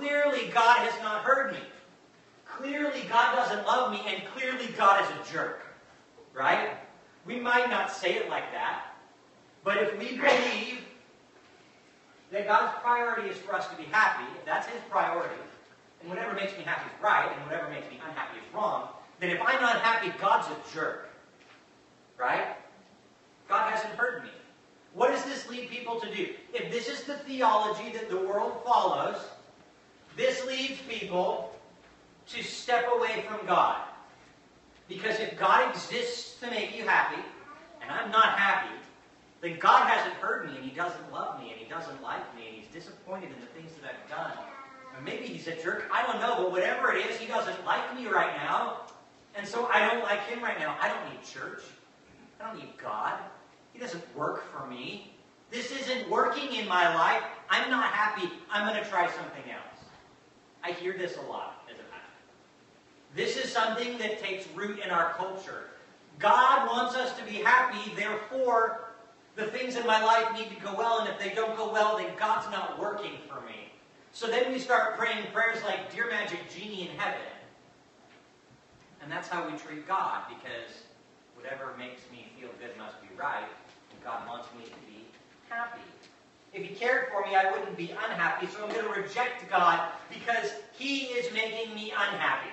Clearly 0.04 0.52
God 0.54 0.80
has 0.80 1.02
not 1.02 1.24
heard 1.24 1.54
me. 1.54 1.60
Clearly 2.46 3.04
God 3.08 3.36
doesn't 3.38 3.66
love 3.66 3.90
me, 3.90 4.02
and 4.06 4.22
clearly 4.36 4.68
God 4.78 5.02
is 5.02 5.10
a 5.10 5.32
jerk. 5.32 5.62
Right? 6.34 6.72
We 7.26 7.40
might 7.40 7.70
not 7.70 7.90
say 7.90 8.16
it 8.16 8.30
like 8.30 8.52
that, 8.52 8.98
but 9.64 9.78
if 9.78 9.98
we 9.98 10.18
believe 10.18 10.80
that 12.34 12.46
God's 12.46 12.78
priority 12.82 13.30
is 13.30 13.38
for 13.38 13.56
us 13.56 13.70
to 13.70 13.78
be 13.78 13.84
happy, 13.84 14.26
that's 14.46 14.68
His 14.68 14.82
priority, 14.90 15.42
and 16.02 16.10
whatever 16.10 16.34
makes 16.34 16.52
me 16.58 16.66
happy 16.66 16.94
is 16.94 17.02
right, 17.02 17.32
and 17.34 17.50
whatever 17.50 17.70
makes 17.70 17.90
me 17.90 17.98
unhappy 18.06 18.40
is 18.40 18.54
wrong, 18.54 18.90
then 19.22 19.30
if 19.30 19.40
I'm 19.42 19.62
not 19.62 19.80
happy, 19.80 20.12
God's 20.20 20.48
a 20.48 20.76
jerk. 20.76 21.08
Right? 22.18 22.58
God 23.48 23.72
hasn't 23.72 23.94
heard 23.94 24.24
me. 24.24 24.32
What 24.94 25.12
does 25.12 25.24
this 25.24 25.50
lead 25.50 25.70
people 25.70 26.02
to 26.02 26.14
do? 26.14 26.34
If 26.54 26.74
this 26.74 26.90
is 26.90 27.06
the 27.06 27.16
theology 27.20 27.90
that 27.94 28.10
the 28.10 28.18
world 28.18 28.62
follows, 28.66 29.16
this 30.16 30.46
leads 30.46 30.80
people 30.82 31.56
to 32.28 32.44
step 32.44 32.86
away 32.96 33.26
from 33.28 33.46
God. 33.46 33.82
Because 34.88 35.20
if 35.20 35.38
God 35.38 35.70
exists 35.70 36.40
to 36.40 36.50
make 36.50 36.78
you 36.78 36.84
happy, 36.84 37.22
and 37.82 37.92
I'm 37.92 38.12
not 38.12 38.38
happy, 38.38 38.76
then 39.42 39.58
God 39.60 39.90
hasn't 39.90 40.16
heard 40.16 40.50
me, 40.50 40.58
and 40.58 40.66
He 40.66 40.76
doesn't 40.76 41.12
love 41.12 41.40
me, 41.40 41.52
and 41.52 41.60
He 41.60 41.70
doesn't 41.70 42.02
like 42.02 42.36
me, 42.36 42.48
and 42.48 42.56
He's 42.56 42.68
disappointed 42.68 43.30
in 43.30 43.40
the 43.40 43.48
things 43.48 43.72
that 43.82 43.92
I've 43.92 44.10
done. 44.10 44.46
Or 44.96 45.02
maybe 45.02 45.26
he's 45.26 45.48
a 45.48 45.56
jerk. 45.56 45.86
I 45.92 46.06
don't 46.06 46.22
know. 46.22 46.36
But 46.38 46.52
whatever 46.52 46.94
it 46.94 47.06
is, 47.10 47.18
he 47.18 47.28
doesn't 47.28 47.66
like 47.66 47.96
me 47.96 48.08
right 48.08 48.36
now. 48.38 48.82
And 49.36 49.48
so 49.48 49.68
I 49.74 49.88
don't 49.88 50.04
like 50.04 50.24
him 50.28 50.44
right 50.44 50.60
now. 50.60 50.78
I 50.80 50.88
don't 50.88 51.10
need 51.10 51.24
church. 51.24 51.64
I 52.40 52.48
don't 52.48 52.58
need 52.58 52.78
God. 52.78 53.18
He 53.74 53.80
doesn't 53.80 54.04
work 54.16 54.44
for 54.52 54.68
me. 54.68 55.16
This 55.50 55.72
isn't 55.72 56.10
working 56.10 56.54
in 56.54 56.68
my 56.68 56.94
life. 56.96 57.24
I'm 57.50 57.70
not 57.70 57.86
happy. 57.86 58.32
I'm 58.52 58.68
going 58.68 58.82
to 58.82 58.88
try 58.90 59.08
something 59.08 59.52
else. 59.52 59.83
I 60.64 60.72
hear 60.72 60.94
this 60.98 61.18
a 61.18 61.22
lot 61.22 61.64
as 61.70 61.76
a 61.76 61.84
pastor. 61.84 62.24
This 63.16 63.38
is 63.38 63.52
something 63.52 63.98
that 63.98 64.22
takes 64.22 64.48
root 64.56 64.80
in 64.80 64.90
our 64.90 65.14
culture. 65.14 65.66
God 66.20 66.68
wants 66.68 66.96
us 66.96 67.18
to 67.18 67.24
be 67.26 67.38
happy, 67.38 67.92
therefore, 67.96 68.94
the 69.36 69.48
things 69.48 69.76
in 69.76 69.86
my 69.86 70.04
life 70.04 70.32
need 70.34 70.56
to 70.56 70.64
go 70.64 70.74
well, 70.76 71.00
and 71.00 71.10
if 71.10 71.20
they 71.20 71.34
don't 71.34 71.58
go 71.58 71.72
well, 71.72 71.98
then 71.98 72.08
God's 72.18 72.50
not 72.52 72.80
working 72.80 73.18
for 73.28 73.42
me. 73.46 73.72
So 74.14 74.28
then 74.28 74.52
we 74.52 74.60
start 74.60 74.98
praying 74.98 75.26
prayers 75.34 75.64
like, 75.64 75.94
Dear 75.94 76.08
Magic 76.10 76.40
Genie 76.56 76.90
in 76.90 76.98
heaven. 76.98 77.20
And 79.02 79.12
that's 79.12 79.28
how 79.28 79.50
we 79.50 79.58
treat 79.58 79.88
God, 79.88 80.24
because 80.30 80.86
whatever 81.36 81.74
makes 81.78 82.02
me 82.12 82.28
feel 82.40 82.50
good 82.60 82.78
must 82.78 83.02
be 83.02 83.10
right, 83.18 83.50
and 83.92 84.04
God 84.04 84.28
wants 84.28 84.48
me 84.58 84.66
to 84.66 84.78
be 84.88 85.06
happy. 85.50 85.82
If 86.54 86.64
He 86.64 86.76
cared 86.76 87.08
for 87.12 87.28
me, 87.28 87.36
I 87.36 87.52
wouldn't 87.52 87.76
be 87.76 87.92
unhappy, 87.92 88.48
so 88.48 88.64
I'm 88.64 88.72
going 88.72 88.94
to 88.94 89.02
reject 89.02 89.50
God 89.50 89.90
because 90.10 90.54
He 90.74 91.06
is 91.06 91.34
making 91.34 91.74
me 91.74 91.92
unhappy. 91.92 92.50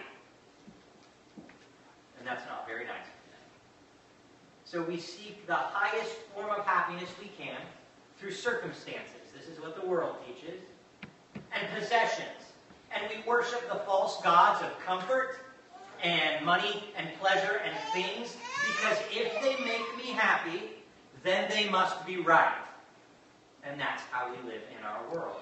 And 1.37 2.27
that's 2.27 2.47
not 2.47 2.67
very 2.67 2.85
nice. 2.85 3.07
So 4.65 4.83
we 4.83 5.01
seek 5.01 5.47
the 5.47 5.55
highest 5.55 6.13
form 6.35 6.51
of 6.51 6.65
happiness 6.65 7.11
we 7.21 7.29
can 7.43 7.57
through 8.19 8.33
circumstances. 8.33 9.33
This 9.37 9.49
is 9.49 9.61
what 9.61 9.81
the 9.81 9.87
world 9.87 10.17
teaches. 10.27 10.61
And 11.35 11.67
possessions. 11.77 12.29
And 12.95 13.03
we 13.11 13.29
worship 13.29 13.69
the 13.69 13.81
false 13.81 14.23
gods 14.23 14.63
of 14.63 14.79
comfort 14.85 15.39
and 16.03 16.45
money 16.45 16.85
and 16.97 17.09
pleasure 17.21 17.61
and 17.65 17.77
things 17.93 18.37
because 18.67 18.99
if 19.11 19.33
they 19.43 19.65
make 19.65 19.97
me 19.97 20.13
happy, 20.13 20.71
then 21.25 21.51
they 21.51 21.69
must 21.69 22.07
be 22.07 22.19
right. 22.19 22.55
And 23.65 23.81
that's 23.81 24.03
how 24.11 24.31
we 24.31 24.37
live 24.49 24.63
in 24.77 24.85
our 24.85 25.03
world. 25.13 25.37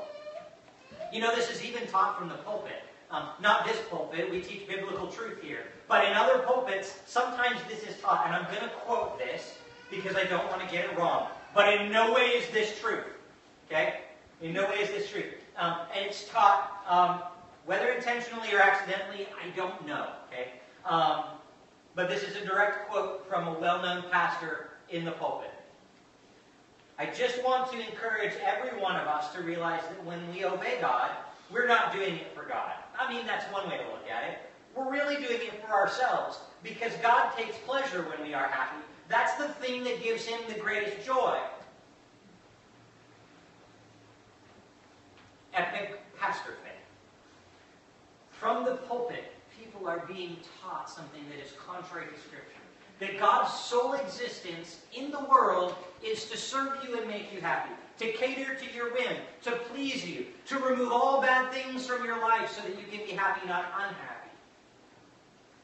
You 1.13 1.21
know, 1.21 1.35
this 1.35 1.51
is 1.51 1.65
even 1.65 1.87
taught 1.87 2.19
from 2.19 2.29
the 2.29 2.35
pulpit. 2.37 2.83
Um, 3.11 3.29
not 3.41 3.67
this 3.67 3.79
pulpit, 3.89 4.31
we 4.31 4.43
teach 4.43 4.69
biblical 4.69 5.07
truth 5.07 5.41
here. 5.41 5.65
But 5.89 6.05
in 6.05 6.13
other 6.13 6.41
pulpits, 6.41 6.99
sometimes 7.07 7.59
this 7.69 7.83
is 7.83 7.99
taught, 8.03 8.27
and 8.27 8.35
I'm 8.35 8.45
going 8.55 8.69
to 8.69 8.75
quote 8.85 9.19
this 9.19 9.55
because 9.91 10.15
I 10.15 10.25
don't 10.25 10.47
want 10.49 10.61
to 10.61 10.69
get 10.71 10.85
it 10.85 10.99
wrong. 10.99 11.29
But 11.55 11.73
in 11.73 11.91
no 11.91 12.13
way 12.13 12.27
is 12.27 12.49
this 12.51 12.79
true. 12.79 13.03
Okay? 13.67 14.01
In 14.43 14.53
no 14.53 14.69
way 14.69 14.77
is 14.77 14.91
this 14.91 15.11
true. 15.11 15.25
Um, 15.57 15.79
and 15.97 16.07
it's 16.07 16.29
taught, 16.29 16.83
um, 16.87 17.23
whether 17.65 17.91
intentionally 17.93 18.53
or 18.53 18.61
accidentally, 18.61 19.27
I 19.43 19.57
don't 19.57 19.87
know. 19.87 20.09
Okay? 20.31 20.53
Um, 20.85 21.25
but 21.95 22.09
this 22.09 22.23
is 22.23 22.37
a 22.37 22.45
direct 22.45 22.91
quote 22.91 23.27
from 23.29 23.49
a 23.49 23.59
well 23.59 23.83
known 23.83 24.05
pastor 24.11 24.69
in 24.91 25.05
the 25.05 25.13
pulpit. 25.13 25.51
I 26.99 27.07
just 27.07 27.43
want 27.45 27.71
to 27.73 27.79
encourage 27.79 28.33
every 28.45 28.81
one 28.81 28.97
of 28.97 29.07
us 29.07 29.33
to 29.35 29.43
realize 29.43 29.83
that 29.83 30.05
when 30.05 30.19
we 30.33 30.45
obey 30.45 30.79
God, 30.81 31.11
we're 31.51 31.69
not 31.69 31.93
doing 31.93 32.15
it 32.17 32.35
for 32.35 32.43
God. 32.45 32.73
I 32.99 33.13
mean, 33.13 33.27
that's 33.27 33.45
one 33.53 33.69
way 33.69 33.77
to 33.79 33.85
look 33.85 34.09
at 34.11 34.31
it. 34.31 34.39
We're 34.75 34.91
really 34.91 35.17
doing 35.17 35.41
it 35.43 35.63
for 35.65 35.73
ourselves 35.73 36.39
because 36.63 36.93
God 37.03 37.33
takes 37.37 37.57
pleasure 37.59 38.03
when 38.03 38.27
we 38.27 38.35
are 38.35 38.49
happy. 38.49 38.83
That's 39.09 39.35
the 39.35 39.49
thing 39.49 39.85
that 39.85 40.03
gives 40.03 40.27
him 40.27 40.41
the 40.49 40.59
greatest 40.59 41.07
joy. 41.07 41.39
Epic 45.55 46.01
pastor. 46.19 46.55
From 48.39 48.65
the 48.65 48.77
pulpit, 48.77 49.33
people 49.61 49.89
are 49.89 50.05
being 50.07 50.37
taught 50.63 50.89
something 50.89 51.23
that 51.29 51.45
is 51.45 51.53
contrary 51.67 52.07
to 52.07 52.21
Scripture. 52.21 52.58
That 53.01 53.19
God's 53.19 53.53
sole 53.53 53.95
existence 53.95 54.81
in 54.93 55.11
the 55.11 55.21
world 55.21 55.75
is 56.05 56.25
to 56.27 56.37
serve 56.37 56.85
you 56.85 56.99
and 56.99 57.07
make 57.07 57.33
you 57.33 57.41
happy, 57.41 57.73
to 57.99 58.13
cater 58.13 58.55
to 58.55 58.75
your 58.75 58.93
whim, 58.93 59.17
to 59.43 59.53
please 59.73 60.07
you, 60.07 60.27
to 60.47 60.59
remove 60.59 60.93
all 60.93 61.21
bad 61.21 61.53
things 61.53 61.87
from 61.87 62.05
your 62.05 62.21
life 62.21 62.51
so 62.51 62.63
that 62.63 62.77
you 62.79 62.87
can 62.91 63.07
be 63.07 63.13
happy, 63.13 63.47
not 63.47 63.67
unhappy. 63.77 64.31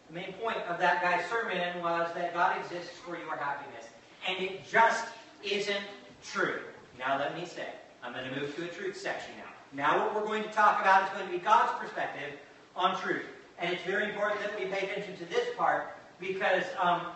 The 0.08 0.14
main 0.14 0.32
point 0.34 0.58
of 0.68 0.78
that 0.78 1.02
guy's 1.02 1.28
sermon 1.28 1.82
was 1.82 2.08
that 2.14 2.34
God 2.34 2.56
exists 2.60 2.92
for 3.04 3.18
your 3.18 3.36
happiness. 3.36 3.86
And 4.28 4.38
it 4.38 4.68
just 4.70 5.06
isn't 5.42 5.84
true. 6.22 6.60
Now 6.98 7.18
let 7.18 7.34
me 7.34 7.46
say, 7.46 7.68
I'm 8.02 8.12
going 8.12 8.32
to 8.32 8.40
move 8.40 8.54
to 8.56 8.64
a 8.64 8.68
truth 8.68 8.96
section 8.96 9.32
now. 9.38 9.50
Now 9.72 10.04
what 10.04 10.14
we're 10.14 10.26
going 10.26 10.44
to 10.44 10.50
talk 10.50 10.80
about 10.80 11.04
is 11.04 11.18
going 11.18 11.26
to 11.26 11.32
be 11.32 11.38
God's 11.38 11.72
perspective 11.80 12.38
on 12.76 13.00
truth. 13.00 13.24
And 13.58 13.72
it's 13.72 13.82
very 13.82 14.10
important 14.10 14.40
that 14.40 14.58
we 14.58 14.66
pay 14.66 14.86
attention 14.86 15.16
to 15.16 15.24
this 15.26 15.48
part 15.56 15.96
because 16.20 16.64
um, 16.80 17.06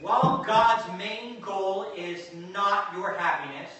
while 0.00 0.44
God's 0.46 0.86
main 0.96 1.40
goal 1.40 1.92
is 1.96 2.30
not 2.52 2.92
your 2.94 3.14
happiness, 3.14 3.70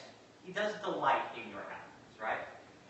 He 0.45 0.53
does 0.53 0.75
delight 0.83 1.23
in 1.35 1.51
your 1.51 1.61
happiness, 1.61 2.21
right? 2.21 2.39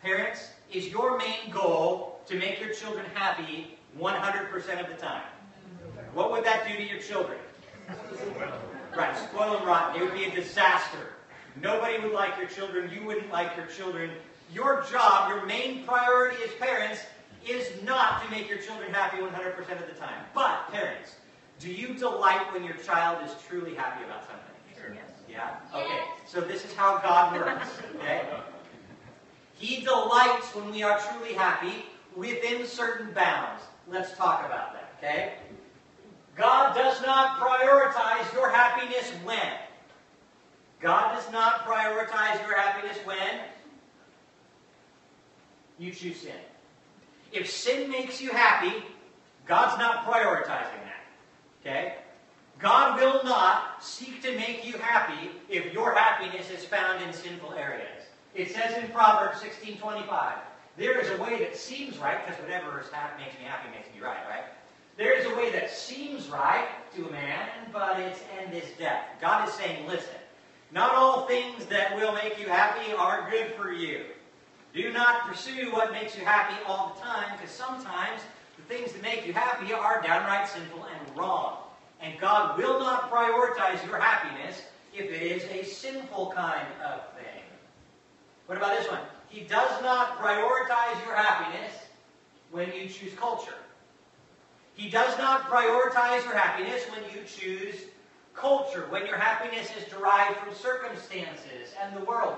Parents, 0.03 0.51
is 0.73 0.89
your 0.89 1.19
main 1.19 1.51
goal 1.51 2.21
to 2.27 2.37
make 2.37 2.61
your 2.61 2.73
children 2.73 3.05
happy 3.15 3.79
100% 3.99 4.55
of 4.81 4.89
the 4.89 4.95
time? 4.95 5.23
What 6.15 6.31
would 6.33 6.45
that 6.45 6.67
do 6.67 6.77
to 6.77 6.89
your 6.89 7.01
children? 7.01 7.39
Right, 8.97 9.17
spoil 9.17 9.59
them 9.59 9.67
rotten. 9.67 10.01
It 10.01 10.05
would 10.05 10.15
be 10.15 10.25
a 10.25 10.35
disaster. 10.35 11.15
Nobody 11.61 11.99
would 11.99 12.13
like 12.13 12.39
your 12.39 12.49
children. 12.49 12.91
You 12.93 13.07
wouldn't 13.07 13.31
like 13.31 13.57
your 13.57 13.67
children. 13.67 14.11
Your 14.53 14.85
job, 14.91 15.31
your 15.31 15.45
main 15.45 15.85
priority 15.85 16.37
as 16.43 16.51
parents, 16.55 17.01
is 17.47 17.69
not 17.83 18.25
to 18.25 18.31
make 18.31 18.49
your 18.49 18.59
children 18.59 18.93
happy 18.93 19.19
100% 19.19 19.59
of 19.59 19.87
the 19.87 20.01
time. 20.01 20.25
But, 20.35 20.71
parents, 20.73 21.17
do 21.59 21.71
you 21.71 21.95
delight 21.95 22.53
when 22.53 22.65
your 22.65 22.77
child 22.77 23.25
is 23.25 23.35
truly 23.49 23.75
happy 23.75 24.05
about 24.05 24.23
something? 24.27 24.81
Sure. 24.81 24.95
Yes. 24.95 25.11
Yeah? 25.29 25.79
Okay. 25.79 26.01
So 26.27 26.41
this 26.41 26.65
is 26.65 26.73
how 26.75 26.99
God 26.99 27.35
works. 27.35 27.69
Okay? 27.97 28.23
He 29.55 29.81
delights 29.81 30.55
when 30.55 30.71
we 30.71 30.83
are 30.83 31.01
truly 31.01 31.35
happy 31.35 31.85
within 32.15 32.67
certain 32.67 33.13
bounds. 33.13 33.63
Let's 33.89 34.17
talk 34.17 34.47
about 34.47 34.73
that. 34.73 34.93
Okay? 34.99 35.35
God 36.37 36.75
does 36.75 37.03
not 37.03 37.41
prioritize 37.41 38.33
your 38.33 38.51
happiness 38.51 39.11
when? 39.25 39.59
God 40.81 41.15
does 41.15 41.31
not 41.33 41.65
prioritize 41.67 42.41
your 42.47 42.57
happiness 42.57 42.97
when? 43.05 43.41
You 45.79 45.93
choose 45.93 46.21
sin. 46.21 46.33
If 47.33 47.51
sin 47.51 47.91
makes 47.91 48.21
you 48.21 48.31
happy, 48.31 48.73
God's 49.47 49.79
not 49.81 50.05
prioritizing 50.07 50.85
that. 50.85 50.88
Okay? 51.69 51.95
God 52.59 52.99
will 52.99 53.23
not 53.25 53.85
seek 53.85 54.23
to 54.23 54.35
make 54.37 54.67
you 54.67 54.75
happy 54.79 55.31
if 55.49 55.73
your 55.73 55.95
happiness 55.95 56.51
is 56.51 56.65
found 56.65 57.03
in 57.03 57.13
sinful 57.13 57.53
areas. 57.53 58.07
It 58.35 58.51
says 58.51 58.83
in 58.83 58.91
Proverbs 58.91 59.41
16:25, 59.41 60.39
there 60.77 60.99
is 60.99 61.11
a 61.11 61.23
way 61.23 61.39
that 61.39 61.57
seems 61.57 61.99
right, 61.99 62.25
because 62.25 62.41
whatever 62.43 62.81
is 62.81 62.89
happy, 62.91 63.23
makes 63.23 63.39
me 63.39 63.45
happy 63.45 63.69
makes 63.71 63.89
me 63.95 64.01
right, 64.01 64.19
right? 64.29 64.45
There 64.97 65.13
is 65.13 65.27
a 65.27 65.37
way 65.37 65.51
that 65.53 65.71
seems 65.71 66.29
right 66.29 66.69
to 66.97 67.07
a 67.07 67.13
man, 67.13 67.49
but 67.73 68.01
its 68.01 68.21
end 68.41 68.55
is 68.55 68.69
death. 68.79 69.05
God 69.21 69.49
is 69.49 69.55
saying, 69.55 69.87
listen, 69.87 70.19
not 70.73 70.95
all 70.95 71.27
things 71.27 71.67
that 71.67 71.95
will 71.97 72.13
make 72.13 72.39
you 72.39 72.49
happy 72.49 72.93
are 72.93 73.31
good 73.31 73.53
for 73.53 73.73
you. 73.73 74.07
Do 74.75 74.93
not 74.93 75.29
pursue 75.29 75.73
what 75.73 75.93
makes 75.93 76.17
you 76.17 76.25
happy 76.25 76.57
all 76.67 76.95
the 76.95 77.01
time, 77.01 77.37
because 77.37 77.55
sometimes 77.55 78.23
the 78.57 78.75
things 78.75 78.93
that 78.93 79.03
make 79.03 79.27
you 79.27 79.33
happy 79.33 79.73
are 79.73 80.03
downright 80.03 80.49
sinful 80.49 80.85
and 80.85 81.08
wrong. 81.19 81.59
And 82.01 82.19
God 82.21 82.57
will 82.57 82.79
not 82.79 83.11
prioritize 83.11 83.85
your 83.87 83.99
happiness 83.99 84.63
if 84.95 85.11
it 85.11 85.23
is 85.23 85.45
a 85.45 85.65
sinful 85.65 86.33
kind 86.35 86.67
of 86.85 87.01
thing. 87.15 87.43
What 88.47 88.59
about 88.59 88.79
this 88.79 88.89
one? 88.89 89.01
He 89.29 89.41
does 89.41 89.83
not 89.83 90.19
prioritize 90.19 91.05
your 91.05 91.15
happiness 91.15 91.73
when 92.51 92.73
you 92.73 92.89
choose 92.89 93.13
culture. 93.15 93.55
He 94.75 94.89
does 94.89 95.19
not 95.19 95.51
prioritize 95.51 96.25
your 96.25 96.37
happiness 96.37 96.85
when 96.85 97.03
you 97.13 97.27
choose 97.27 97.75
culture, 98.35 98.87
when 98.91 99.05
your 99.07 99.19
happiness 99.19 99.71
is 99.77 99.85
derived 99.93 100.39
from 100.39 100.55
circumstances 100.55 101.75
and 101.83 101.97
the 101.97 102.05
world. 102.05 102.37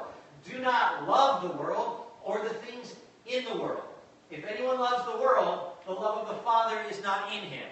Do 0.51 0.59
not 0.59 1.07
love 1.07 1.43
the 1.43 1.57
world 1.57 2.07
or 2.25 2.43
the 2.43 2.55
things 2.55 2.95
in 3.27 3.45
the 3.45 3.57
world. 3.63 3.83
If 4.31 4.45
anyone 4.47 4.81
loves 4.81 5.05
the 5.05 5.21
world, 5.21 5.73
the 5.87 5.93
love 5.93 6.27
of 6.27 6.29
the 6.29 6.43
Father 6.43 6.79
is 6.91 7.03
not 7.03 7.33
in 7.33 7.43
him. 7.43 7.69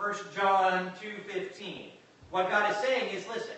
1 0.00 0.14
John 0.34 0.92
2.15. 1.02 1.90
What 2.30 2.48
God 2.48 2.70
is 2.70 2.78
saying 2.78 3.14
is, 3.14 3.28
listen, 3.28 3.56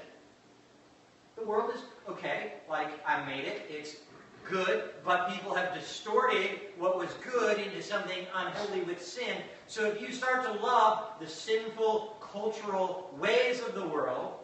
the 1.37 1.45
world 1.45 1.71
is 1.73 1.83
okay, 2.09 2.55
like 2.69 2.89
I 3.07 3.25
made 3.25 3.45
it, 3.45 3.63
it's 3.71 3.99
good, 4.43 4.91
but 5.05 5.31
people 5.31 5.55
have 5.55 5.73
distorted 5.73 6.59
what 6.79 6.99
was 6.99 7.11
good 7.33 7.59
into 7.59 7.81
something 7.81 8.27
unholy 8.35 8.81
with 8.81 9.01
sin. 9.01 9.37
So 9.69 9.85
if 9.85 10.01
you 10.01 10.11
start 10.11 10.43
to 10.45 10.53
love 10.55 11.11
the 11.21 11.29
sinful 11.29 12.17
cultural 12.21 13.15
ways 13.21 13.61
of 13.61 13.77
the 13.77 13.87
world, 13.87 14.35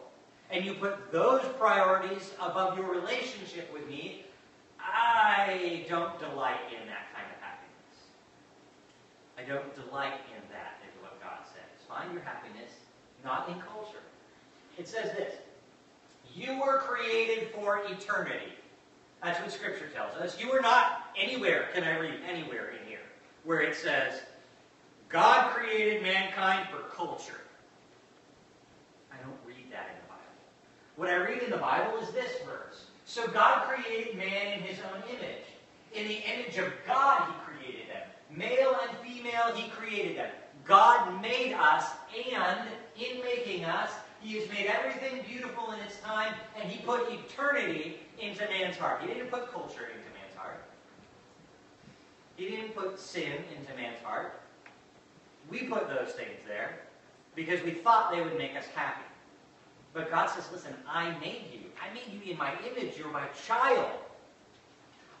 and 0.51 0.63
you 0.63 0.75
put 0.75 1.11
those 1.11 1.43
priorities 1.59 2.31
above 2.41 2.77
your 2.77 2.89
relationship 2.89 3.71
with 3.73 3.85
me, 3.89 4.23
I 4.79 5.85
don't 5.89 6.17
delight 6.17 6.61
in 6.71 6.87
that 6.87 7.11
kind 7.13 7.27
of 7.27 7.41
happiness. 7.41 7.97
I 9.37 9.43
don't 9.43 9.75
delight 9.75 10.21
in 10.33 10.41
that, 10.53 10.79
is 10.87 11.01
what 11.01 11.21
God 11.21 11.39
says. 11.45 11.78
Find 11.89 12.13
your 12.13 12.21
happiness 12.21 12.71
not 13.23 13.49
in 13.49 13.55
culture. 13.55 14.03
It 14.77 14.87
says 14.87 15.11
this 15.17 15.35
You 16.35 16.59
were 16.61 16.79
created 16.79 17.49
for 17.53 17.81
eternity. 17.85 18.53
That's 19.23 19.39
what 19.41 19.51
Scripture 19.51 19.89
tells 19.93 20.15
us. 20.15 20.39
You 20.39 20.51
are 20.53 20.61
not 20.61 21.09
anywhere, 21.17 21.67
can 21.73 21.83
I 21.83 21.97
read 21.97 22.15
anywhere 22.27 22.69
in 22.69 22.87
here, 22.87 23.01
where 23.43 23.59
it 23.61 23.75
says, 23.75 24.21
God 25.09 25.51
created 25.51 26.01
mankind 26.01 26.69
for 26.69 26.83
culture. 26.95 27.41
I 29.11 29.17
don't 29.21 29.35
read 29.45 29.65
that 29.71 29.89
in 29.89 29.95
the 30.03 30.07
Bible. 30.07 30.95
What 30.95 31.09
I 31.09 31.15
read 31.15 31.43
in 31.43 31.49
the 31.49 31.57
Bible 31.57 31.97
is 31.97 32.11
this 32.11 32.31
verse. 32.45 32.85
So 33.05 33.27
God 33.27 33.67
created 33.67 34.15
man 34.15 34.53
in 34.53 34.61
his 34.61 34.77
own 34.79 35.01
image. 35.09 35.43
In 35.93 36.07
the 36.07 36.21
image 36.31 36.57
of 36.57 36.71
God, 36.87 37.27
he 37.27 37.33
created 37.43 37.89
them. 37.89 38.07
Male 38.33 38.77
and 38.87 38.97
female, 38.99 39.53
he 39.55 39.69
created 39.71 40.17
them. 40.17 40.29
God 40.69 41.19
made 41.19 41.53
us, 41.53 41.83
and 42.31 42.59
in 42.95 43.23
making 43.23 43.65
us, 43.65 43.91
he 44.21 44.37
has 44.37 44.47
made 44.49 44.67
everything 44.67 45.25
beautiful 45.27 45.71
in 45.71 45.79
its 45.79 45.99
time, 45.99 46.35
and 46.55 46.69
he 46.69 46.79
put 46.85 47.11
eternity 47.11 47.97
into 48.19 48.47
man's 48.49 48.77
heart. 48.77 49.01
He 49.01 49.07
didn't 49.07 49.31
put 49.31 49.51
culture 49.51 49.87
into 49.87 50.07
man's 50.13 50.35
heart. 50.37 50.63
He 52.35 52.49
didn't 52.49 52.75
put 52.75 52.99
sin 52.99 53.43
into 53.57 53.73
man's 53.75 53.97
heart. 54.03 54.39
We 55.49 55.63
put 55.63 55.87
those 55.87 56.11
things 56.11 56.37
there 56.47 56.81
because 57.33 57.63
we 57.63 57.71
thought 57.71 58.11
they 58.11 58.21
would 58.21 58.37
make 58.37 58.55
us 58.55 58.65
happy. 58.75 59.01
But 59.91 60.11
God 60.11 60.27
says, 60.27 60.47
listen, 60.53 60.75
I 60.87 61.17
made 61.19 61.45
you. 61.51 61.61
I 61.81 61.91
made 61.95 62.13
you 62.13 62.31
in 62.31 62.37
my 62.37 62.53
image. 62.69 62.95
You're 62.95 63.11
my 63.11 63.25
child. 63.47 63.89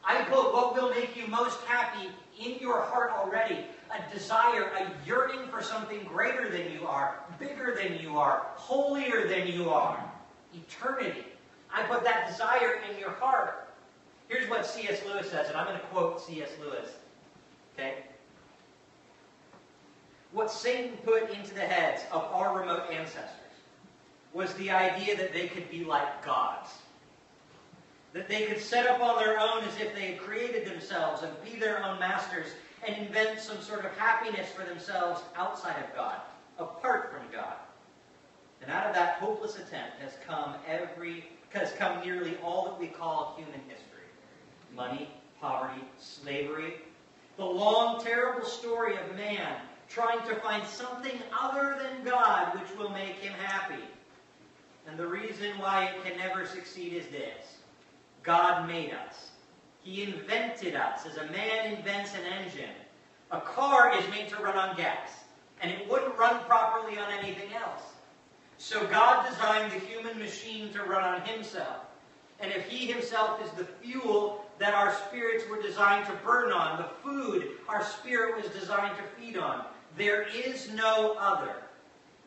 I 0.03 0.21
put 0.25 0.53
what 0.53 0.75
will 0.75 0.91
make 0.91 1.17
you 1.17 1.25
most 1.25 1.59
happy 1.61 2.09
in 2.39 2.59
your 2.59 2.81
heart 2.83 3.11
already 3.11 3.65
a 3.91 4.13
desire, 4.13 4.71
a 4.77 5.07
yearning 5.07 5.47
for 5.49 5.61
something 5.61 6.03
greater 6.03 6.49
than 6.49 6.71
you 6.71 6.85
are, 6.87 7.19
bigger 7.39 7.77
than 7.81 7.99
you 7.99 8.17
are, 8.17 8.47
holier 8.55 9.27
than 9.27 9.47
you 9.47 9.69
are. 9.69 10.03
Eternity. 10.53 11.25
I 11.71 11.83
put 11.83 12.03
that 12.03 12.27
desire 12.27 12.81
in 12.89 12.99
your 12.99 13.11
heart. 13.11 13.69
Here's 14.27 14.49
what 14.49 14.65
C.S. 14.65 15.01
Lewis 15.05 15.29
says, 15.29 15.47
and 15.47 15.57
I'm 15.57 15.65
going 15.65 15.79
to 15.79 15.85
quote 15.87 16.21
C.S. 16.21 16.49
Lewis. 16.61 16.89
Okay? 17.73 18.03
What 20.31 20.51
Satan 20.51 20.97
put 21.03 21.31
into 21.31 21.53
the 21.53 21.61
heads 21.61 22.03
of 22.11 22.23
our 22.25 22.59
remote 22.59 22.91
ancestors 22.91 23.35
was 24.33 24.53
the 24.55 24.69
idea 24.69 25.17
that 25.17 25.33
they 25.33 25.47
could 25.47 25.69
be 25.71 25.83
like 25.83 26.23
gods. 26.23 26.69
That 28.13 28.27
they 28.27 28.45
could 28.45 28.59
set 28.59 28.87
up 28.87 29.01
on 29.01 29.23
their 29.23 29.39
own 29.39 29.63
as 29.63 29.79
if 29.79 29.93
they 29.93 30.13
had 30.13 30.19
created 30.19 30.65
themselves 30.65 31.21
and 31.21 31.31
be 31.43 31.59
their 31.59 31.83
own 31.83 31.99
masters 31.99 32.47
and 32.85 32.95
invent 32.97 33.39
some 33.39 33.61
sort 33.61 33.85
of 33.85 33.91
happiness 33.91 34.49
for 34.51 34.65
themselves 34.65 35.21
outside 35.35 35.75
of 35.83 35.95
God, 35.95 36.19
apart 36.57 37.11
from 37.11 37.31
God. 37.31 37.55
And 38.61 38.71
out 38.71 38.87
of 38.87 38.95
that 38.95 39.15
hopeless 39.15 39.55
attempt 39.55 39.99
has 40.01 40.13
come 40.25 40.55
every 40.67 41.25
has 41.49 41.71
come 41.73 41.99
nearly 42.01 42.37
all 42.43 42.65
that 42.65 42.79
we 42.79 42.87
call 42.87 43.33
human 43.35 43.59
history. 43.67 44.05
Money, 44.75 45.09
poverty, 45.41 45.81
slavery. 45.97 46.75
The 47.37 47.45
long, 47.45 48.03
terrible 48.03 48.45
story 48.45 48.95
of 48.97 49.15
man 49.15 49.55
trying 49.87 50.19
to 50.27 50.35
find 50.35 50.65
something 50.67 51.19
other 51.37 51.79
than 51.81 52.03
God 52.03 52.59
which 52.59 52.77
will 52.77 52.89
make 52.89 53.15
him 53.15 53.33
happy. 53.33 53.83
And 54.87 54.97
the 54.97 55.07
reason 55.07 55.57
why 55.57 55.85
it 55.85 56.03
can 56.03 56.17
never 56.17 56.45
succeed 56.45 56.93
is 56.93 57.07
this. 57.07 57.58
God 58.23 58.67
made 58.67 58.91
us. 58.91 59.31
He 59.81 60.03
invented 60.03 60.75
us 60.75 61.05
as 61.05 61.17
a 61.17 61.25
man 61.31 61.73
invents 61.73 62.13
an 62.13 62.21
engine. 62.25 62.75
A 63.31 63.39
car 63.41 63.93
is 63.97 64.07
made 64.09 64.29
to 64.29 64.35
run 64.37 64.57
on 64.57 64.75
gas, 64.75 65.09
and 65.61 65.71
it 65.71 65.89
wouldn't 65.89 66.17
run 66.17 66.43
properly 66.45 66.97
on 66.97 67.11
anything 67.11 67.53
else. 67.53 67.83
So 68.57 68.85
God 68.87 69.29
designed 69.29 69.71
the 69.71 69.79
human 69.79 70.19
machine 70.19 70.73
to 70.73 70.83
run 70.83 71.03
on 71.03 71.21
himself. 71.21 71.85
And 72.39 72.51
if 72.51 72.67
he 72.67 72.85
himself 72.87 73.43
is 73.43 73.51
the 73.51 73.65
fuel 73.65 74.45
that 74.59 74.73
our 74.73 74.93
spirits 75.07 75.45
were 75.49 75.61
designed 75.61 76.05
to 76.07 76.13
burn 76.25 76.51
on, 76.51 76.77
the 76.77 76.89
food 77.03 77.51
our 77.67 77.83
spirit 77.83 78.41
was 78.41 78.51
designed 78.51 78.97
to 78.97 79.03
feed 79.03 79.37
on, 79.37 79.65
there 79.97 80.23
is 80.23 80.69
no 80.71 81.15
other. 81.19 81.55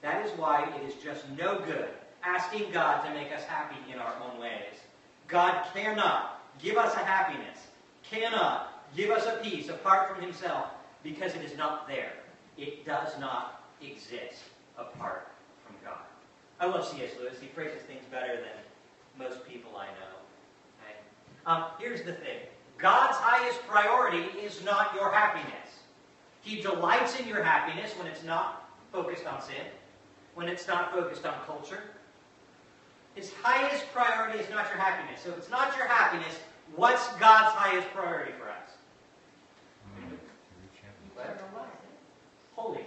That 0.03 0.25
is 0.25 0.33
why 0.39 0.69
it 0.77 0.89
is 0.89 0.95
just 1.03 1.29
no 1.39 1.61
good 1.61 1.89
asking 2.25 2.71
God 2.73 3.05
to 3.05 3.13
make 3.15 3.33
us 3.33 3.45
happy 3.45 3.77
in 3.93 3.99
our 3.99 4.15
own 4.23 4.41
ways. 4.41 4.79
God 5.29 5.65
cannot 5.75 6.43
give 6.61 6.77
us 6.77 6.95
a 6.95 6.99
happiness, 6.99 7.59
cannot 8.03 8.85
give 8.97 9.11
us 9.11 9.27
a 9.27 9.43
peace 9.43 9.69
apart 9.69 10.13
from 10.13 10.23
himself 10.23 10.67
because 11.03 11.35
it 11.35 11.43
is 11.43 11.57
not 11.57 11.89
there. 11.89 12.13
It 12.59 12.85
does 12.85 13.19
not 13.19 13.65
exist 13.81 14.43
apart 14.79 15.29
from 15.67 15.77
God. 15.85 15.99
I 16.61 16.67
love 16.67 16.87
C.S. 16.87 17.13
Lewis. 17.19 17.37
He 17.41 17.49
phrases 17.49 17.83
things 17.83 18.03
better 18.11 18.37
than 18.37 19.27
most 19.27 19.47
people 19.49 19.73
I 19.77 19.87
know. 19.87 20.17
Okay? 20.81 20.97
Um, 21.47 21.65
here's 21.79 22.03
the 22.03 22.13
thing. 22.13 22.39
God's 22.79 23.17
highest 23.17 23.63
priority 23.67 24.25
is 24.39 24.63
not 24.65 24.95
your 24.95 25.13
happiness. 25.13 25.53
He 26.43 26.61
delights 26.61 27.19
in 27.19 27.29
your 27.29 27.43
happiness 27.43 27.93
when 27.97 28.07
it's 28.07 28.25
not 28.25 28.69
focused 28.93 29.27
on 29.27 29.41
sin, 29.41 29.65
when 30.35 30.49
it's 30.49 30.67
not 30.67 30.93
focused 30.93 31.25
on 31.25 31.35
culture. 31.47 31.85
His 33.15 33.33
highest 33.43 33.85
priority 33.93 34.39
is 34.39 34.49
not 34.51 34.69
your 34.69 34.79
happiness. 34.79 35.21
So 35.23 35.31
if 35.31 35.39
it's 35.39 35.51
not 35.51 35.77
your 35.77 35.87
happiness, 35.87 36.39
what's 36.77 37.09
God's 37.17 37.55
highest 37.55 37.89
priority 37.95 38.33
for 38.33 38.49
us? 38.49 38.57
Holiness. 42.57 42.87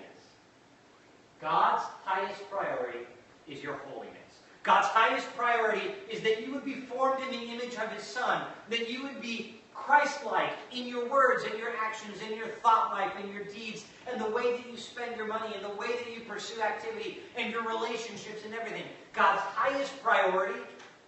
God's 1.41 1.83
highest 2.03 2.49
priority 2.49 3.05
is 3.47 3.61
your 3.61 3.75
holiness. 3.87 4.15
God's 4.63 4.87
highest 4.87 5.27
priority 5.37 5.91
is 6.09 6.21
that 6.21 6.41
you 6.45 6.51
would 6.53 6.65
be 6.65 6.73
formed 6.73 7.23
in 7.23 7.29
the 7.29 7.53
image 7.53 7.75
of 7.75 7.91
His 7.91 8.03
Son, 8.03 8.47
that 8.69 8.89
you 8.89 9.03
would 9.03 9.21
be 9.21 9.61
Christ-like 9.75 10.53
in 10.73 10.87
your 10.87 11.07
words 11.07 11.43
and 11.43 11.59
your 11.59 11.69
actions, 11.77 12.21
in 12.27 12.35
your 12.35 12.47
thought 12.47 12.91
life 12.91 13.11
and 13.21 13.31
your 13.31 13.43
deeds, 13.43 13.85
and 14.09 14.19
the 14.19 14.29
way 14.31 14.57
that 14.57 14.65
you 14.71 14.77
spend 14.77 15.15
your 15.17 15.27
money, 15.27 15.53
and 15.53 15.63
the 15.63 15.75
way 15.75 15.87
that 15.87 16.11
you 16.11 16.21
pursue 16.21 16.59
activity, 16.61 17.19
and 17.37 17.51
your 17.51 17.67
relationships 17.67 18.43
and 18.45 18.55
everything. 18.55 18.85
God's 19.15 19.41
highest 19.41 20.01
priority 20.03 20.59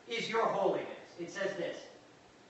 is 0.08 0.30
your 0.30 0.46
holiness. 0.46 0.88
It 1.20 1.32
says 1.32 1.56
this, 1.58 1.78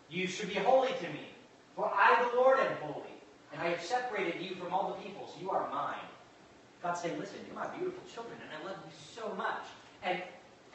You 0.09 0.27
should 0.27 0.49
be 0.49 0.55
holy 0.55 0.89
to 0.89 1.09
me, 1.09 1.29
for 1.75 1.85
I, 1.85 2.27
the 2.29 2.37
Lord, 2.37 2.59
am 2.59 2.75
holy, 2.81 3.13
and 3.51 3.61
I 3.61 3.69
have 3.69 3.81
separated 3.81 4.41
you 4.41 4.55
from 4.55 4.73
all 4.73 4.89
the 4.89 5.03
peoples. 5.03 5.33
You 5.41 5.49
are 5.51 5.69
mine. 5.71 5.95
God's 6.83 7.01
saying, 7.01 7.19
listen, 7.19 7.37
you're 7.47 7.55
my 7.55 7.67
beautiful 7.75 8.03
children, 8.13 8.37
and 8.41 8.61
I 8.61 8.69
love 8.69 8.77
you 8.85 8.91
so 9.15 9.33
much. 9.35 9.63
And 10.03 10.21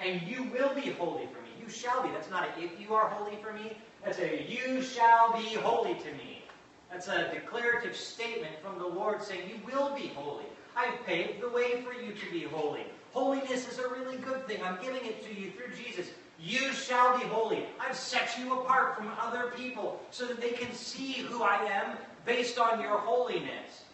and 0.01 0.21
you 0.23 0.42
will 0.45 0.75
be 0.75 0.90
holy 0.90 1.27
for 1.27 1.40
me. 1.42 1.51
You 1.62 1.71
shall 1.71 2.03
be. 2.03 2.09
That's 2.11 2.29
not 2.29 2.49
a 2.49 2.62
if 2.62 2.81
you 2.81 2.95
are 2.95 3.09
holy 3.09 3.37
for 3.37 3.53
me. 3.53 3.77
That's 4.05 4.18
a 4.18 4.45
you 4.49 4.83
shall 4.83 5.33
be 5.33 5.55
holy 5.55 5.95
to 5.95 6.12
me. 6.12 6.42
That's 6.90 7.07
a 7.07 7.31
declarative 7.33 7.95
statement 7.95 8.53
from 8.62 8.79
the 8.79 8.87
Lord 8.87 9.23
saying 9.23 9.49
you 9.49 9.61
will 9.64 9.95
be 9.95 10.09
holy. 10.09 10.45
I've 10.77 11.07
paved 11.07 11.40
the 11.40 11.49
way 11.51 11.83
for 11.83 11.92
you 11.92 12.12
to 12.12 12.31
be 12.33 12.42
holy. 12.45 12.85
Holiness 13.12 13.68
is 13.68 13.79
a 13.79 13.88
really 13.88 14.16
good 14.18 14.46
thing. 14.46 14.62
I'm 14.62 14.81
giving 14.83 15.05
it 15.05 15.25
to 15.27 15.40
you 15.40 15.51
through 15.51 15.75
Jesus. 15.77 16.09
You 16.40 16.72
shall 16.72 17.18
be 17.18 17.25
holy. 17.27 17.66
I've 17.79 17.96
set 17.96 18.38
you 18.38 18.61
apart 18.61 18.96
from 18.96 19.11
other 19.20 19.53
people 19.57 20.01
so 20.11 20.27
that 20.27 20.40
they 20.40 20.51
can 20.51 20.72
see 20.72 21.12
who 21.12 21.42
I 21.42 21.57
am 21.66 21.96
based 22.25 22.59
on 22.59 22.81
your 22.81 22.98
holiness. 22.98 23.85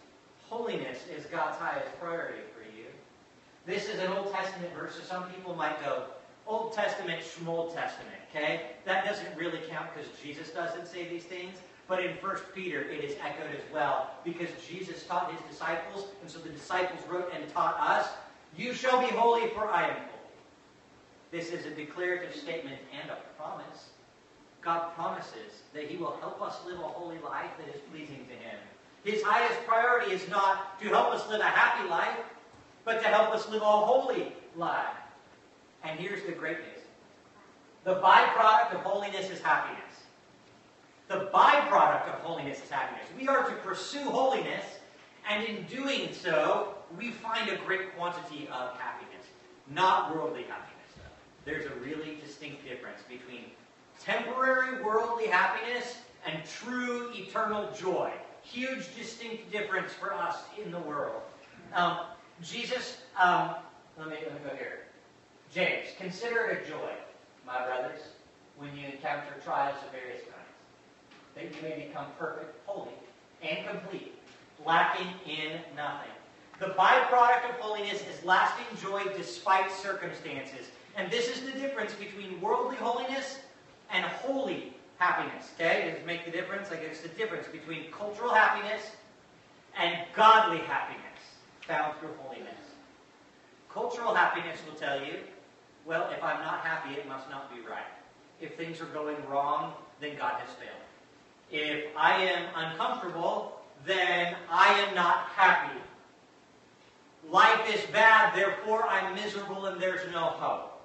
Holiness 0.49 0.99
is 1.15 1.25
God's 1.25 1.57
highest 1.57 1.99
priority 1.99 2.39
for 2.55 2.63
you. 2.63 2.85
this 3.65 3.87
is 3.87 3.99
an 3.99 4.11
Old 4.13 4.31
Testament 4.33 4.73
verse, 4.73 4.95
so 4.95 5.03
some 5.03 5.29
people 5.29 5.53
might 5.53 5.79
go, 5.83 6.05
Old 6.47 6.73
Testament, 6.73 7.21
Shmold 7.21 7.75
Testament, 7.75 8.17
okay? 8.31 8.71
That 8.85 9.05
doesn't 9.05 9.37
really 9.37 9.59
count 9.69 9.87
because 9.93 10.09
Jesus 10.23 10.49
doesn't 10.49 10.87
say 10.87 11.07
these 11.07 11.23
things. 11.23 11.57
But 11.87 12.03
in 12.03 12.11
1 12.17 12.35
Peter, 12.55 12.81
it 12.81 13.03
is 13.03 13.15
echoed 13.23 13.53
as 13.53 13.61
well 13.73 14.11
because 14.23 14.49
Jesus 14.67 15.05
taught 15.05 15.31
his 15.31 15.41
disciples, 15.49 16.07
and 16.21 16.29
so 16.29 16.39
the 16.39 16.49
disciples 16.49 16.99
wrote 17.09 17.31
and 17.33 17.47
taught 17.51 17.79
us, 17.79 18.09
You 18.59 18.73
shall 18.73 18.99
be 18.99 19.07
holy, 19.07 19.47
for 19.51 19.69
I 19.69 19.87
am 19.87 19.95
holy. 19.95 20.09
This 21.31 21.51
is 21.53 21.65
a 21.65 21.69
declarative 21.69 22.35
statement 22.35 22.75
and 22.91 23.09
a 23.09 23.15
promise. 23.41 23.91
God 24.59 24.93
promises 24.95 25.63
that 25.73 25.85
he 25.85 25.95
will 25.95 26.17
help 26.19 26.41
us 26.41 26.57
live 26.67 26.77
a 26.77 26.83
holy 26.83 27.19
life 27.19 27.51
that 27.57 27.73
is 27.73 27.79
pleasing 27.89 28.27
to 28.27 28.33
him. 28.33 28.59
His 29.05 29.23
highest 29.23 29.65
priority 29.65 30.11
is 30.11 30.27
not 30.27 30.77
to 30.81 30.89
help 30.89 31.13
us 31.13 31.25
live 31.29 31.39
a 31.39 31.45
happy 31.45 31.87
life, 31.87 32.17
but 32.83 33.01
to 33.01 33.07
help 33.07 33.33
us 33.33 33.47
live 33.47 33.61
a 33.61 33.65
holy 33.65 34.33
life. 34.57 34.97
And 35.85 35.97
here's 35.97 36.25
the 36.25 36.33
great 36.33 36.57
news. 36.57 36.83
The 37.85 37.95
byproduct 38.01 38.73
of 38.73 38.81
holiness 38.81 39.29
is 39.29 39.39
happiness. 39.39 40.03
The 41.07 41.29
byproduct 41.33 42.13
of 42.13 42.15
holiness 42.15 42.61
is 42.61 42.69
happiness. 42.69 43.07
We 43.17 43.29
are 43.29 43.47
to 43.47 43.55
pursue 43.63 44.03
holiness, 44.03 44.65
and 45.29 45.45
in 45.45 45.63
doing 45.67 46.09
so, 46.11 46.75
we 46.97 47.11
find 47.11 47.49
a 47.49 47.57
great 47.57 47.95
quantity 47.95 48.47
of 48.51 48.77
happiness. 48.77 49.25
Not 49.69 50.15
worldly 50.15 50.43
happiness, 50.43 50.89
though. 50.95 51.51
There's 51.51 51.65
a 51.65 51.75
really 51.75 52.17
distinct 52.25 52.63
difference 52.63 53.01
between 53.07 53.45
temporary 53.99 54.81
worldly 54.81 55.27
happiness 55.27 55.97
and 56.25 56.43
true 56.45 57.11
eternal 57.13 57.69
joy. 57.77 58.11
Huge 58.41 58.95
distinct 58.95 59.51
difference 59.51 59.93
for 59.93 60.13
us 60.13 60.37
in 60.63 60.71
the 60.71 60.79
world. 60.79 61.21
Um, 61.73 61.99
Jesus, 62.41 62.97
um, 63.19 63.55
let, 63.97 64.09
me, 64.09 64.15
let 64.23 64.33
me 64.33 64.49
go 64.49 64.55
here. 64.55 64.85
James, 65.53 65.87
consider 65.97 66.45
it 66.45 66.65
a 66.65 66.69
joy, 66.69 66.91
my 67.45 67.65
brothers, 67.65 67.99
when 68.57 68.75
you 68.75 68.85
encounter 68.85 69.33
trials 69.43 69.75
of 69.85 69.91
various 69.91 70.21
kinds, 70.21 70.35
that 71.35 71.43
you 71.43 71.69
may 71.69 71.87
become 71.87 72.05
perfect, 72.17 72.55
holy, 72.65 72.91
and 73.41 73.67
complete, 73.67 74.13
lacking 74.65 75.07
in 75.25 75.59
nothing. 75.75 76.11
The 76.59 76.67
byproduct 76.67 77.49
of 77.49 77.55
holiness 77.59 78.01
is 78.01 78.23
lasting 78.25 78.65
joy 78.81 79.03
despite 79.15 79.71
circumstances. 79.71 80.67
And 80.97 81.09
this 81.09 81.29
is 81.29 81.45
the 81.45 81.57
difference 81.57 81.93
between 81.93 82.41
worldly 82.41 82.75
holiness 82.75 83.39
and 83.91 84.03
holy 84.03 84.73
happiness. 84.97 85.51
Okay? 85.55 85.89
Does 85.89 85.99
it 85.99 86.05
make 86.05 86.25
the 86.25 86.31
difference? 86.31 86.69
Like 86.69 86.81
it's 86.81 87.01
the 87.01 87.07
difference 87.09 87.47
between 87.47 87.89
cultural 87.91 88.33
happiness 88.33 88.91
and 89.79 89.97
godly 90.13 90.57
happiness 90.59 90.99
found 91.61 91.97
through 91.99 92.13
holiness. 92.21 92.53
Cultural 93.71 94.13
happiness 94.13 94.59
will 94.67 94.77
tell 94.77 94.99
you, 94.99 95.19
well, 95.85 96.09
if 96.11 96.21
I'm 96.21 96.41
not 96.41 96.59
happy, 96.59 96.95
it 96.99 97.07
must 97.07 97.29
not 97.29 97.53
be 97.53 97.61
right. 97.61 97.83
If 98.41 98.57
things 98.57 98.81
are 98.81 98.85
going 98.85 99.17
wrong, 99.29 99.73
then 100.01 100.17
God 100.17 100.33
has 100.41 100.49
failed. 100.55 100.75
If 101.51 101.85
I 101.95 102.23
am 102.23 102.45
uncomfortable, 102.55 103.61
then 103.85 104.35
I 104.49 104.73
am 104.73 104.93
not 104.95 105.27
happy. 105.35 105.79
Life 107.31 107.73
is 107.73 107.85
bad, 107.91 108.35
therefore 108.35 108.87
I'm 108.87 109.13
miserable 109.13 109.67
and 109.67 109.79
there's 109.79 110.11
no 110.11 110.21
hope. 110.21 110.81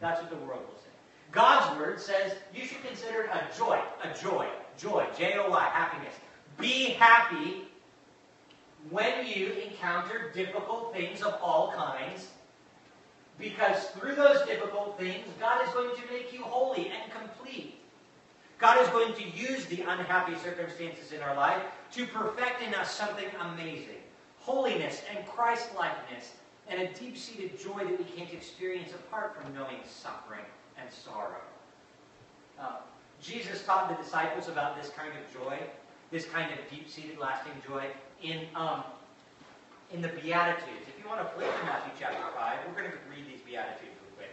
That's 0.00 0.20
what 0.20 0.30
the 0.30 0.36
world 0.36 0.62
will 0.62 0.78
say. 0.78 0.90
God's 1.32 1.78
word 1.78 2.00
says 2.00 2.34
you 2.54 2.64
should 2.64 2.82
consider 2.84 3.22
it 3.22 3.30
a 3.30 3.58
joy, 3.58 3.80
a 4.04 4.16
joy, 4.16 4.46
joy, 4.78 5.06
J 5.18 5.34
O 5.38 5.50
Y, 5.50 5.70
happiness. 5.72 6.14
Be 6.58 6.90
happy 6.90 7.68
when 8.88 9.26
you 9.26 9.52
encounter 9.68 10.30
difficult 10.32 10.94
things 10.94 11.22
of 11.22 11.38
all 11.42 11.72
kinds, 11.72 12.28
because 13.38 13.86
through 13.88 14.14
those 14.14 14.46
difficult 14.46 14.98
things, 14.98 15.26
God 15.40 15.66
is 15.66 15.72
going 15.74 15.94
to 15.96 16.12
make 16.12 16.32
you 16.32 16.42
holy 16.42 16.88
and 16.88 17.12
complete. 17.12 17.80
God 18.58 18.80
is 18.80 18.88
going 18.88 19.14
to 19.14 19.28
use 19.30 19.66
the 19.66 19.82
unhappy 19.82 20.36
circumstances 20.38 21.12
in 21.12 21.20
our 21.20 21.34
life 21.34 21.62
to 21.92 22.06
perfect 22.06 22.62
in 22.62 22.74
us 22.74 22.94
something 22.94 23.26
amazing 23.40 23.99
holiness 24.40 25.02
and 25.14 25.26
Christ 25.26 25.68
likeness, 25.76 26.32
and 26.68 26.80
a 26.82 26.92
deep 26.94 27.16
seated 27.16 27.58
joy 27.58 27.78
that 27.78 27.98
we 27.98 28.04
can't 28.04 28.32
experience 28.32 28.92
apart 28.92 29.36
from 29.36 29.52
knowing 29.54 29.78
suffering 29.86 30.44
and 30.80 30.90
sorrow. 30.90 31.40
Uh, 32.58 32.76
Jesus 33.20 33.64
taught 33.64 33.88
the 33.88 34.02
disciples 34.02 34.48
about 34.48 34.80
this 34.80 34.90
kind 34.90 35.10
of 35.10 35.42
joy, 35.42 35.58
this 36.10 36.24
kind 36.26 36.50
of 36.52 36.58
deep 36.70 36.88
seated, 36.88 37.18
lasting 37.18 37.52
joy, 37.66 37.86
in, 38.22 38.46
um, 38.54 38.82
in 39.92 40.00
the 40.00 40.08
Beatitudes. 40.08 40.86
If 40.88 41.02
you 41.02 41.08
want 41.08 41.20
to 41.20 41.34
flip 41.34 41.48
to 41.48 41.64
Matthew 41.64 41.92
chapter 41.98 42.18
5, 42.34 42.58
we're 42.68 42.80
going 42.80 42.90
to 42.90 42.96
read 43.10 43.26
these 43.26 43.40
Beatitudes 43.40 43.82
real 43.82 44.16
quick. 44.16 44.30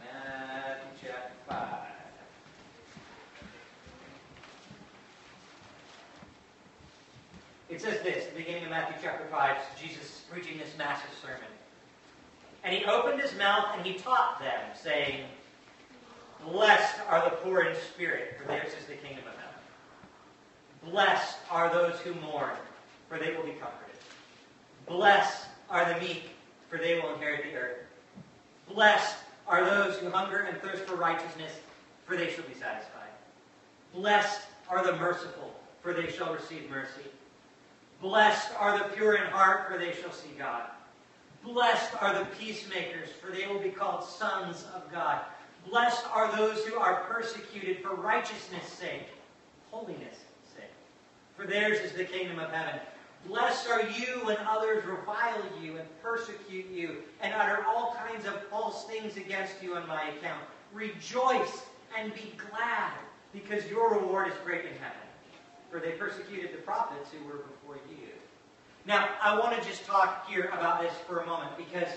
Matthew 0.00 1.08
chapter 1.08 1.32
5. 1.48 1.99
It 7.80 7.84
says 7.84 8.02
this, 8.02 8.26
the 8.26 8.36
beginning 8.36 8.64
of 8.64 8.70
Matthew 8.70 8.96
chapter 9.02 9.24
5, 9.30 9.56
Jesus 9.80 10.20
preaching 10.30 10.58
this 10.58 10.76
massive 10.76 11.08
sermon. 11.22 11.48
And 12.62 12.76
he 12.76 12.84
opened 12.84 13.22
his 13.22 13.34
mouth 13.38 13.68
and 13.74 13.86
he 13.86 13.94
taught 13.94 14.38
them, 14.38 14.60
saying, 14.74 15.24
Blessed 16.44 16.96
are 17.08 17.24
the 17.24 17.36
poor 17.36 17.62
in 17.62 17.74
spirit, 17.74 18.36
for 18.38 18.46
theirs 18.48 18.68
is 18.78 18.84
the 18.84 18.96
kingdom 18.96 19.24
of 19.26 19.32
heaven. 19.32 20.92
Blessed 20.92 21.38
are 21.50 21.72
those 21.72 21.98
who 22.00 22.12
mourn, 22.20 22.50
for 23.08 23.16
they 23.16 23.34
will 23.34 23.44
be 23.44 23.52
comforted. 23.52 23.96
Blessed 24.86 25.46
are 25.70 25.90
the 25.90 25.98
meek, 26.00 26.32
for 26.68 26.76
they 26.76 27.00
will 27.00 27.14
inherit 27.14 27.44
the 27.44 27.58
earth. 27.58 27.78
Blessed 28.68 29.16
are 29.48 29.64
those 29.64 29.96
who 29.96 30.10
hunger 30.10 30.40
and 30.40 30.60
thirst 30.60 30.84
for 30.84 30.96
righteousness, 30.96 31.52
for 32.04 32.14
they 32.18 32.30
shall 32.30 32.44
be 32.44 32.52
satisfied. 32.52 33.08
Blessed 33.94 34.42
are 34.68 34.84
the 34.84 34.96
merciful, 34.96 35.54
for 35.80 35.94
they 35.94 36.10
shall 36.10 36.34
receive 36.34 36.68
mercy. 36.68 37.08
Blessed 38.00 38.52
are 38.58 38.78
the 38.78 38.84
pure 38.94 39.16
in 39.16 39.30
heart, 39.30 39.70
for 39.70 39.78
they 39.78 39.92
shall 39.92 40.12
see 40.12 40.30
God. 40.38 40.62
Blessed 41.44 41.90
are 42.00 42.18
the 42.18 42.26
peacemakers, 42.38 43.10
for 43.20 43.30
they 43.30 43.46
will 43.46 43.60
be 43.60 43.70
called 43.70 44.04
sons 44.04 44.66
of 44.74 44.90
God. 44.90 45.20
Blessed 45.68 46.04
are 46.12 46.34
those 46.34 46.64
who 46.64 46.78
are 46.78 47.04
persecuted 47.04 47.82
for 47.82 47.94
righteousness' 47.94 48.72
sake, 48.72 49.08
holiness' 49.70 50.24
sake. 50.54 50.72
For 51.36 51.46
theirs 51.46 51.78
is 51.80 51.92
the 51.92 52.04
kingdom 52.04 52.38
of 52.38 52.50
heaven. 52.50 52.80
Blessed 53.26 53.68
are 53.68 53.82
you 53.82 54.24
when 54.24 54.38
others 54.48 54.84
revile 54.84 55.42
you 55.62 55.76
and 55.76 56.02
persecute 56.02 56.70
you 56.70 57.02
and 57.20 57.34
utter 57.34 57.64
all 57.66 57.94
kinds 58.08 58.26
of 58.26 58.42
false 58.44 58.86
things 58.86 59.18
against 59.18 59.62
you 59.62 59.74
on 59.74 59.86
my 59.86 60.08
account. 60.08 60.42
Rejoice 60.72 61.64
and 61.98 62.14
be 62.14 62.32
glad, 62.50 62.92
because 63.32 63.66
your 63.66 63.94
reward 63.94 64.28
is 64.28 64.34
great 64.44 64.64
in 64.64 64.72
heaven. 64.72 65.09
For 65.70 65.78
they 65.78 65.92
persecuted 65.92 66.52
the 66.52 66.62
prophets 66.62 67.10
who 67.12 67.24
were 67.26 67.38
before 67.38 67.76
you. 67.88 68.08
Now, 68.86 69.10
I 69.22 69.38
want 69.38 69.60
to 69.60 69.68
just 69.68 69.84
talk 69.84 70.28
here 70.28 70.46
about 70.46 70.80
this 70.80 70.92
for 71.06 71.20
a 71.20 71.26
moment 71.26 71.56
because 71.56 71.88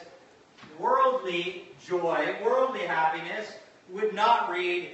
worldly 0.79 1.69
joy, 1.85 2.35
worldly 2.43 2.81
happiness 2.81 3.53
would 3.89 4.13
not 4.13 4.51
read, 4.51 4.89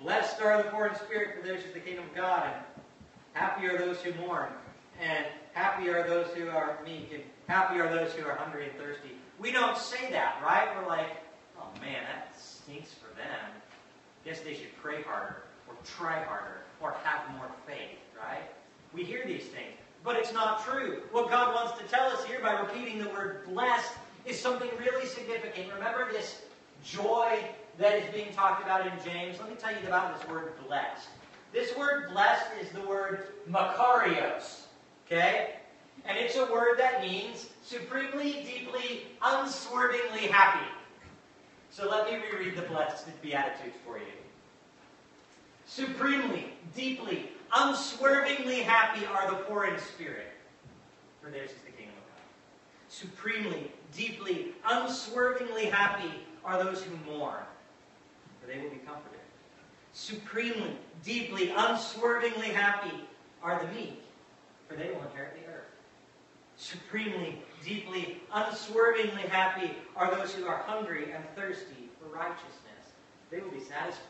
Blessed 0.00 0.40
are 0.42 0.62
the 0.62 0.70
poor 0.70 0.86
in 0.86 0.94
spirit, 0.94 1.36
for 1.36 1.46
theirs 1.46 1.64
is 1.64 1.74
the 1.74 1.80
kingdom 1.80 2.04
of 2.04 2.14
God, 2.14 2.44
and 2.44 2.84
happy 3.32 3.66
are 3.66 3.78
those 3.78 4.00
who 4.00 4.14
mourn, 4.20 4.48
and 5.00 5.26
happy 5.54 5.88
are 5.88 6.06
those 6.06 6.28
who 6.34 6.48
are 6.48 6.78
meek, 6.84 7.10
and 7.12 7.22
happy 7.48 7.80
are 7.80 7.88
those 7.88 8.12
who 8.12 8.24
are 8.24 8.36
hungry 8.36 8.68
and 8.68 8.78
thirsty. 8.78 9.10
We 9.40 9.50
don't 9.50 9.76
say 9.76 10.10
that, 10.12 10.40
right? 10.44 10.68
We're 10.76 10.86
like, 10.86 11.16
oh 11.58 11.68
man, 11.80 12.04
that 12.12 12.40
stinks 12.40 12.94
for 12.94 13.12
them. 13.16 13.50
Guess 14.24 14.40
they 14.40 14.54
should 14.54 14.76
pray 14.80 15.02
harder, 15.02 15.42
or 15.66 15.74
try 15.84 16.22
harder, 16.24 16.62
or 16.80 16.94
have 17.02 17.28
more 17.36 17.50
faith, 17.66 17.98
right? 18.22 18.48
We 18.92 19.04
hear 19.04 19.24
these 19.26 19.44
things. 19.44 19.76
But 20.04 20.16
it's 20.16 20.32
not 20.32 20.64
true. 20.64 21.02
What 21.12 21.30
God 21.30 21.54
wants 21.54 21.78
to 21.80 21.86
tell 21.88 22.06
us 22.06 22.24
here 22.24 22.40
by 22.40 22.52
repeating 22.52 23.02
the 23.02 23.10
word 23.10 23.44
blessed 23.46 23.92
is 24.24 24.40
something 24.40 24.70
really 24.78 25.06
significant. 25.06 25.72
Remember 25.74 26.10
this 26.10 26.42
joy 26.84 27.38
that 27.78 27.96
is 27.96 28.14
being 28.14 28.32
talked 28.32 28.62
about 28.62 28.86
in 28.86 28.92
James? 29.04 29.38
Let 29.40 29.50
me 29.50 29.56
tell 29.56 29.72
you 29.72 29.86
about 29.86 30.18
this 30.18 30.28
word 30.28 30.52
blessed. 30.66 31.08
This 31.52 31.76
word 31.76 32.10
blessed 32.12 32.46
is 32.60 32.70
the 32.70 32.82
word 32.82 33.28
makarios. 33.50 34.62
Okay? 35.06 35.54
And 36.04 36.16
it's 36.16 36.36
a 36.36 36.46
word 36.52 36.78
that 36.78 37.02
means 37.02 37.50
supremely, 37.62 38.44
deeply, 38.44 39.06
unswervingly 39.22 40.28
happy. 40.28 40.66
So 41.70 41.88
let 41.88 42.10
me 42.10 42.18
reread 42.30 42.56
the 42.56 42.62
blessed 42.62 43.06
Beatitudes 43.22 43.76
for 43.84 43.98
you. 43.98 44.04
Supremely, 45.66 46.46
deeply, 46.74 47.30
unswervingly 47.54 48.60
happy 48.60 49.04
are 49.06 49.30
the 49.30 49.36
poor 49.36 49.66
in 49.66 49.78
spirit, 49.78 50.32
for 51.22 51.30
theirs 51.30 51.50
is 51.50 51.56
the 51.64 51.70
kingdom 51.72 51.94
of 51.96 52.14
God. 52.14 52.24
Supremely, 52.88 53.72
deeply, 53.96 54.52
unswervingly 54.68 55.66
happy 55.66 56.10
are 56.44 56.62
those 56.62 56.82
who 56.82 56.96
mourn, 57.10 57.44
for 58.40 58.46
they 58.46 58.58
will 58.60 58.70
be 58.70 58.80
comforted. 58.86 59.20
Supremely, 59.92 60.76
deeply, 61.04 61.52
unswervingly 61.56 62.48
happy 62.48 62.94
are 63.42 63.64
the 63.64 63.72
meek, 63.72 64.02
for 64.68 64.76
they 64.76 64.88
will 64.88 65.02
inherit 65.02 65.34
the 65.34 65.50
earth. 65.52 65.64
Supremely, 66.56 67.40
deeply, 67.64 68.20
unswervingly 68.32 69.22
happy 69.22 69.72
are 69.96 70.14
those 70.14 70.34
who 70.34 70.46
are 70.46 70.58
hungry 70.66 71.12
and 71.12 71.24
thirsty 71.36 71.88
for 72.00 72.14
righteousness. 72.14 72.92
They 73.30 73.40
will 73.40 73.50
be 73.50 73.60
satisfied. 73.60 74.04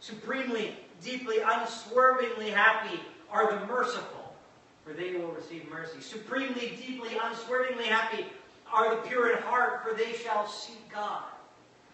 Supremely, 0.00 0.76
deeply, 1.02 1.36
unswervingly 1.44 2.50
happy 2.50 3.00
are 3.30 3.52
the 3.52 3.66
merciful, 3.66 4.34
for 4.84 4.92
they 4.92 5.14
will 5.14 5.32
receive 5.32 5.68
mercy. 5.70 6.00
Supremely, 6.00 6.78
deeply, 6.84 7.10
unswervingly 7.22 7.86
happy 7.86 8.26
are 8.72 8.94
the 8.94 9.02
pure 9.02 9.32
in 9.32 9.42
heart, 9.42 9.82
for 9.82 9.96
they 9.96 10.12
shall 10.12 10.46
see 10.46 10.78
God. 10.92 11.24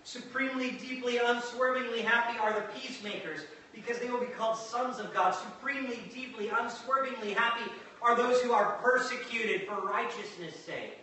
Supremely, 0.04 0.72
deeply, 0.72 1.18
unswervingly 1.18 2.02
happy 2.02 2.38
are 2.38 2.52
the 2.52 2.66
peacemakers, 2.78 3.40
because 3.74 3.98
they 3.98 4.10
will 4.10 4.20
be 4.20 4.26
called 4.26 4.56
sons 4.56 4.98
of 4.98 5.12
God. 5.14 5.32
Supremely, 5.32 5.98
deeply, 6.12 6.48
unswervingly 6.48 7.32
happy 7.32 7.70
are 8.02 8.16
those 8.16 8.40
who 8.42 8.52
are 8.52 8.78
persecuted 8.82 9.66
for 9.66 9.80
righteousness' 9.80 10.54
sake. 10.64 10.98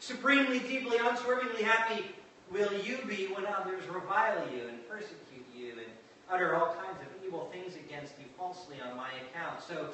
Supremely, 0.00 0.60
deeply, 0.60 0.96
unswervingly 0.98 1.62
happy 1.62 2.06
will 2.50 2.72
you 2.80 2.98
be 3.06 3.26
when 3.26 3.44
others 3.46 3.86
revile 3.88 4.42
you 4.54 4.68
and 4.68 4.88
persecute 4.88 5.18
you 5.27 5.27
utter 6.30 6.56
all 6.56 6.74
kinds 6.74 7.00
of 7.00 7.24
evil 7.24 7.48
things 7.52 7.74
against 7.74 8.14
you 8.18 8.26
falsely 8.36 8.76
on 8.80 8.96
my 8.96 9.08
account. 9.08 9.62
So 9.66 9.90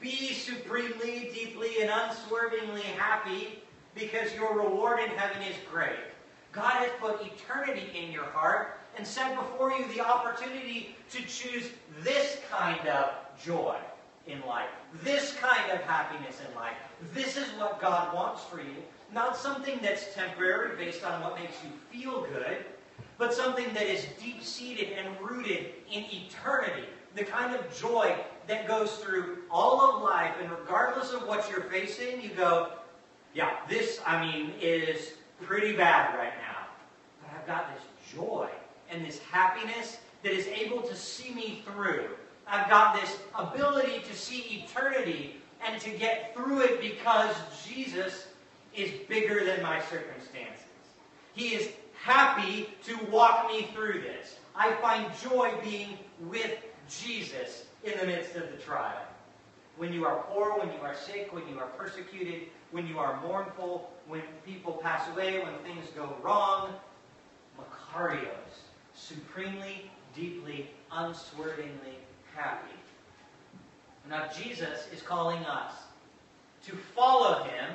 be 0.00 0.32
supremely, 0.32 1.30
deeply, 1.34 1.82
and 1.82 1.90
unswervingly 1.90 2.82
happy 2.82 3.62
because 3.94 4.34
your 4.34 4.56
reward 4.56 5.00
in 5.00 5.10
heaven 5.10 5.42
is 5.42 5.56
great. 5.70 5.98
God 6.52 6.72
has 6.72 6.90
put 7.00 7.20
eternity 7.24 7.90
in 7.94 8.10
your 8.10 8.24
heart 8.24 8.78
and 8.96 9.06
set 9.06 9.36
before 9.36 9.72
you 9.72 9.86
the 9.94 10.00
opportunity 10.00 10.96
to 11.10 11.22
choose 11.22 11.70
this 12.02 12.38
kind 12.50 12.86
of 12.88 13.10
joy 13.44 13.76
in 14.26 14.40
life, 14.46 14.68
this 15.02 15.34
kind 15.34 15.70
of 15.70 15.80
happiness 15.82 16.40
in 16.48 16.54
life. 16.54 16.74
This 17.14 17.36
is 17.36 17.48
what 17.58 17.80
God 17.80 18.14
wants 18.14 18.42
for 18.44 18.58
you. 18.58 18.76
Not 19.12 19.36
something 19.36 19.78
that's 19.82 20.14
temporary 20.14 20.76
based 20.76 21.04
on 21.04 21.20
what 21.22 21.38
makes 21.38 21.56
you 21.64 21.70
feel 21.90 22.22
good, 22.22 22.64
but 23.20 23.34
something 23.34 23.66
that 23.74 23.86
is 23.86 24.06
deep 24.20 24.42
seated 24.42 24.94
and 24.94 25.08
rooted 25.20 25.66
in 25.92 26.04
eternity. 26.10 26.88
The 27.14 27.22
kind 27.22 27.54
of 27.54 27.78
joy 27.78 28.16
that 28.46 28.66
goes 28.66 28.96
through 28.96 29.40
all 29.50 29.94
of 29.94 30.02
life, 30.02 30.32
and 30.40 30.50
regardless 30.50 31.12
of 31.12 31.28
what 31.28 31.48
you're 31.50 31.64
facing, 31.64 32.22
you 32.22 32.30
go, 32.30 32.72
yeah, 33.34 33.58
this, 33.68 34.00
I 34.06 34.24
mean, 34.24 34.54
is 34.58 35.12
pretty 35.42 35.76
bad 35.76 36.16
right 36.16 36.32
now. 36.48 36.66
But 37.20 37.38
I've 37.38 37.46
got 37.46 37.74
this 37.74 37.84
joy 38.14 38.48
and 38.90 39.04
this 39.04 39.18
happiness 39.18 39.98
that 40.22 40.32
is 40.32 40.46
able 40.46 40.80
to 40.80 40.96
see 40.96 41.34
me 41.34 41.62
through. 41.66 42.06
I've 42.48 42.70
got 42.70 42.98
this 42.98 43.18
ability 43.38 44.00
to 44.08 44.16
see 44.16 44.64
eternity 44.64 45.36
and 45.64 45.78
to 45.82 45.90
get 45.90 46.34
through 46.34 46.60
it 46.60 46.80
because 46.80 47.36
Jesus 47.68 48.28
is 48.74 48.90
bigger 49.10 49.44
than 49.44 49.62
my 49.62 49.78
circumstances. 49.82 50.64
He 51.34 51.48
is 51.48 51.68
happy 52.02 52.68
to 52.84 52.98
walk 53.10 53.48
me 53.48 53.68
through 53.74 54.00
this. 54.00 54.36
I 54.56 54.72
find 54.76 55.10
joy 55.22 55.52
being 55.62 55.98
with 56.20 56.58
Jesus 56.88 57.64
in 57.84 57.98
the 57.98 58.06
midst 58.06 58.36
of 58.36 58.50
the 58.50 58.58
trial. 58.58 59.06
when 59.76 59.94
you 59.94 60.04
are 60.04 60.24
poor, 60.28 60.58
when 60.58 60.68
you 60.68 60.80
are 60.82 60.94
sick, 60.94 61.32
when 61.32 61.48
you 61.48 61.58
are 61.58 61.68
persecuted, 61.68 62.42
when 62.70 62.86
you 62.86 62.98
are 62.98 63.18
mournful, 63.22 63.90
when 64.06 64.20
people 64.44 64.74
pass 64.74 65.08
away, 65.08 65.38
when 65.42 65.54
things 65.62 65.88
go 65.96 66.14
wrong. 66.22 66.74
Makarios, 67.58 68.60
supremely, 68.94 69.90
deeply, 70.14 70.68
unswervingly 70.92 71.96
happy. 72.34 72.74
Now, 74.08 74.28
Jesus 74.36 74.86
is 74.92 75.00
calling 75.00 75.42
us 75.46 75.72
to 76.66 76.72
follow 76.94 77.44
him 77.44 77.70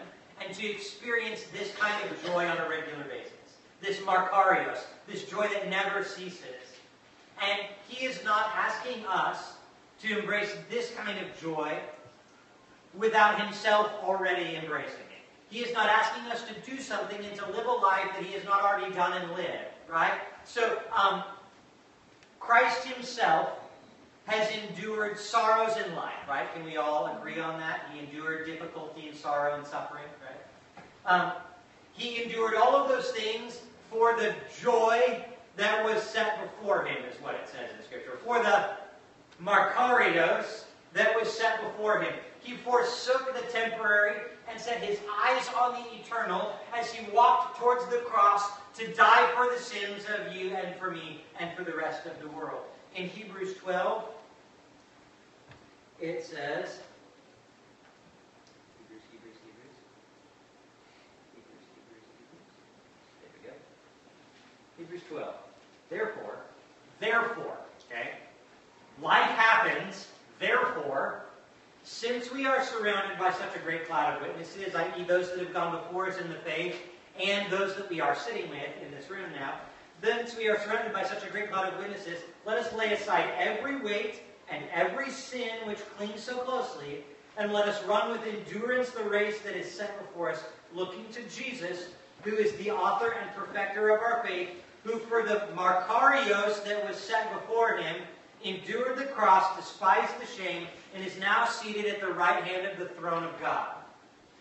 and 0.45 0.53
to 0.55 0.67
experience 0.67 1.45
this 1.51 1.73
kind 1.75 1.95
of 2.07 2.23
joy 2.23 2.45
on 2.45 2.57
a 2.57 2.69
regular 2.69 3.03
basis. 3.05 3.44
This 3.81 3.97
Makarios, 3.99 4.79
this 5.07 5.25
joy 5.25 5.47
that 5.47 5.69
never 5.69 6.03
ceases. 6.03 6.41
And 7.41 7.67
he 7.87 8.05
is 8.05 8.23
not 8.23 8.51
asking 8.55 9.05
us 9.05 9.53
to 10.01 10.19
embrace 10.19 10.55
this 10.69 10.91
kind 10.91 11.19
of 11.19 11.39
joy 11.39 11.77
without 12.97 13.41
himself 13.41 13.91
already 14.03 14.55
embracing 14.55 14.93
it. 14.93 15.15
He 15.49 15.59
is 15.59 15.73
not 15.73 15.87
asking 15.87 16.31
us 16.31 16.43
to 16.43 16.69
do 16.69 16.81
something 16.81 17.23
and 17.23 17.35
to 17.37 17.45
live 17.51 17.65
a 17.65 17.71
life 17.71 18.09
that 18.13 18.23
he 18.23 18.33
has 18.33 18.43
not 18.45 18.63
already 18.63 18.93
done 18.93 19.13
and 19.13 19.31
lived, 19.33 19.65
right? 19.89 20.13
So, 20.43 20.79
um, 20.95 21.23
Christ 22.39 22.85
himself 22.85 23.49
has 24.25 24.49
endured 24.51 25.19
sorrows 25.19 25.77
in 25.77 25.95
life, 25.95 26.13
right? 26.27 26.51
Can 26.53 26.63
we 26.63 26.77
all 26.77 27.15
agree 27.17 27.39
on 27.39 27.59
that? 27.59 27.89
He 27.93 27.99
endured 27.99 28.45
difficulty 28.45 29.07
and 29.07 29.15
sorrow 29.15 29.55
and 29.55 29.65
suffering, 29.65 30.05
right? 30.23 30.83
Um, 31.05 31.31
he 31.95 32.23
endured 32.23 32.55
all 32.55 32.75
of 32.75 32.89
those 32.89 33.11
things 33.11 33.61
for 33.89 34.15
the 34.17 34.33
joy 34.61 35.23
that 35.57 35.83
was 35.85 36.03
set 36.03 36.41
before 36.41 36.85
him, 36.85 36.97
is 37.09 37.21
what 37.21 37.35
it 37.35 37.47
says 37.47 37.69
in 37.77 37.85
Scripture. 37.85 38.19
For 38.23 38.43
the 38.43 38.71
Makarios 39.43 40.65
that 40.93 41.13
was 41.15 41.31
set 41.31 41.61
before 41.61 42.01
him. 42.01 42.13
He 42.41 42.53
forsook 42.53 43.33
the 43.33 43.51
temporary 43.51 44.15
and 44.49 44.59
set 44.59 44.81
his 44.81 44.99
eyes 45.25 45.47
on 45.59 45.73
the 45.73 45.99
eternal 45.99 46.53
as 46.77 46.91
he 46.91 47.09
walked 47.11 47.59
towards 47.59 47.85
the 47.87 47.97
cross 48.05 48.43
to 48.75 48.87
die 48.93 49.29
for 49.35 49.53
the 49.53 49.59
sins 49.59 50.05
of 50.17 50.33
you 50.33 50.55
and 50.55 50.75
for 50.77 50.91
me 50.91 51.23
and 51.39 51.55
for 51.55 51.63
the 51.63 51.75
rest 51.75 52.05
of 52.05 52.19
the 52.21 52.29
world. 52.29 52.61
In 52.95 53.09
Hebrews 53.09 53.55
12, 53.57 54.03
it 55.99 56.23
says, 56.23 56.79
Hebrews, 58.77 59.03
Hebrews, 59.11 59.35
Hebrews, 59.43 59.75
Hebrews, 61.33 61.63
Hebrews, 61.75 62.05
Hebrews. 62.15 62.45
There 63.19 63.31
we 63.33 63.47
go. 63.47 63.53
Hebrews 64.77 64.94
12. 65.09 65.33
Therefore, 65.89 66.37
therefore, 66.99 67.57
okay, 67.91 68.11
life 69.01 69.29
happens, 69.31 70.07
therefore, 70.39 71.23
since 71.83 72.31
we 72.31 72.45
are 72.45 72.63
surrounded 72.63 73.19
by 73.19 73.31
such 73.31 73.55
a 73.55 73.59
great 73.59 73.87
cloud 73.87 74.15
of 74.15 74.27
witnesses, 74.27 74.73
i.e., 74.73 75.03
those 75.03 75.29
that 75.29 75.39
have 75.39 75.53
gone 75.53 75.71
before 75.83 76.07
us 76.07 76.17
in 76.17 76.29
the 76.29 76.35
faith, 76.35 76.75
and 77.23 77.51
those 77.51 77.75
that 77.75 77.89
we 77.89 78.01
are 78.01 78.15
sitting 78.15 78.49
with 78.49 78.69
in 78.83 78.91
this 78.91 79.09
room 79.09 79.29
now, 79.35 79.53
since 80.03 80.35
we 80.37 80.47
are 80.47 80.59
surrounded 80.59 80.93
by 80.93 81.03
such 81.03 81.23
a 81.23 81.29
great 81.29 81.51
cloud 81.51 81.73
of 81.73 81.79
witnesses, 81.79 82.19
let 82.45 82.57
us 82.57 82.71
lay 82.73 82.93
aside 82.93 83.29
every 83.37 83.77
weight 83.77 84.21
and 84.49 84.63
every 84.71 85.09
sin 85.09 85.49
which 85.65 85.79
clings 85.97 86.21
so 86.21 86.37
closely, 86.37 87.03
and 87.37 87.51
let 87.51 87.67
us 87.67 87.83
run 87.85 88.11
with 88.11 88.21
endurance 88.27 88.89
the 88.91 89.03
race 89.03 89.39
that 89.41 89.55
is 89.55 89.69
set 89.69 89.99
before 89.99 90.31
us, 90.31 90.43
looking 90.73 91.05
to 91.11 91.21
Jesus, 91.23 91.87
who 92.23 92.35
is 92.35 92.51
the 92.53 92.71
author 92.71 93.15
and 93.19 93.31
perfecter 93.35 93.89
of 93.89 94.01
our 94.01 94.23
faith, 94.25 94.49
who 94.85 94.99
for 94.99 95.23
the 95.23 95.47
Makarios 95.55 96.63
that 96.63 96.87
was 96.87 96.95
set 96.95 97.33
before 97.33 97.77
him 97.77 97.95
endured 98.43 98.97
the 98.97 99.05
cross, 99.05 99.57
despised 99.57 100.13
the 100.21 100.41
shame, 100.41 100.67
and 100.93 101.03
is 101.03 101.19
now 101.19 101.45
seated 101.45 101.87
at 101.87 101.99
the 101.99 102.13
right 102.13 102.43
hand 102.43 102.67
of 102.67 102.77
the 102.77 102.93
throne 102.93 103.23
of 103.23 103.31
God. 103.41 103.69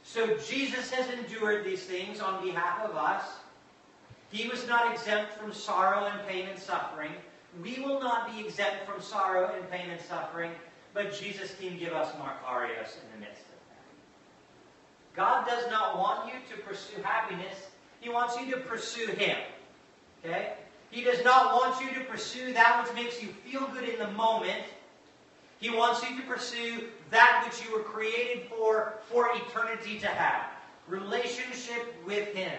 So 0.02 0.36
Jesus 0.36 0.90
has 0.90 1.08
endured 1.18 1.64
these 1.64 1.84
things 1.84 2.20
on 2.20 2.44
behalf 2.44 2.82
of 2.82 2.94
us. 2.94 3.24
He 4.30 4.46
was 4.48 4.68
not 4.68 4.92
exempt 4.92 5.32
from 5.32 5.52
sorrow 5.52 6.04
and 6.04 6.28
pain 6.28 6.46
and 6.50 6.58
suffering. 6.58 7.12
We 7.62 7.82
will 7.82 8.00
not 8.00 8.30
be 8.30 8.44
exempt 8.44 8.86
from 8.86 9.00
sorrow 9.00 9.50
and 9.56 9.70
pain 9.70 9.88
and 9.88 10.00
suffering, 10.00 10.50
but 10.92 11.18
Jesus 11.18 11.54
can 11.58 11.78
give 11.78 11.94
us 11.94 12.12
Makarios 12.16 12.96
in 13.00 13.08
the 13.14 13.26
midst 13.26 13.40
of 13.40 13.56
that. 13.70 15.16
God 15.16 15.46
does 15.46 15.70
not 15.70 15.96
want 15.96 16.26
you 16.26 16.34
to 16.54 16.62
pursue 16.62 17.00
happiness. 17.02 17.68
He 18.00 18.10
wants 18.10 18.38
you 18.38 18.50
to 18.50 18.58
pursue 18.58 19.06
Him. 19.06 19.38
Okay? 20.24 20.54
He 20.90 21.02
does 21.02 21.22
not 21.24 21.54
want 21.54 21.84
you 21.84 21.92
to 21.98 22.04
pursue 22.04 22.52
that 22.52 22.82
which 22.82 22.94
makes 22.94 23.22
you 23.22 23.28
feel 23.28 23.66
good 23.68 23.88
in 23.88 23.98
the 23.98 24.10
moment. 24.12 24.62
He 25.60 25.70
wants 25.70 26.08
you 26.08 26.16
to 26.16 26.22
pursue 26.22 26.84
that 27.10 27.44
which 27.44 27.64
you 27.64 27.76
were 27.76 27.82
created 27.82 28.46
for, 28.48 28.94
for 29.10 29.30
eternity 29.34 29.98
to 30.00 30.06
have. 30.06 30.50
Relationship 30.88 31.94
with 32.06 32.34
Him. 32.34 32.52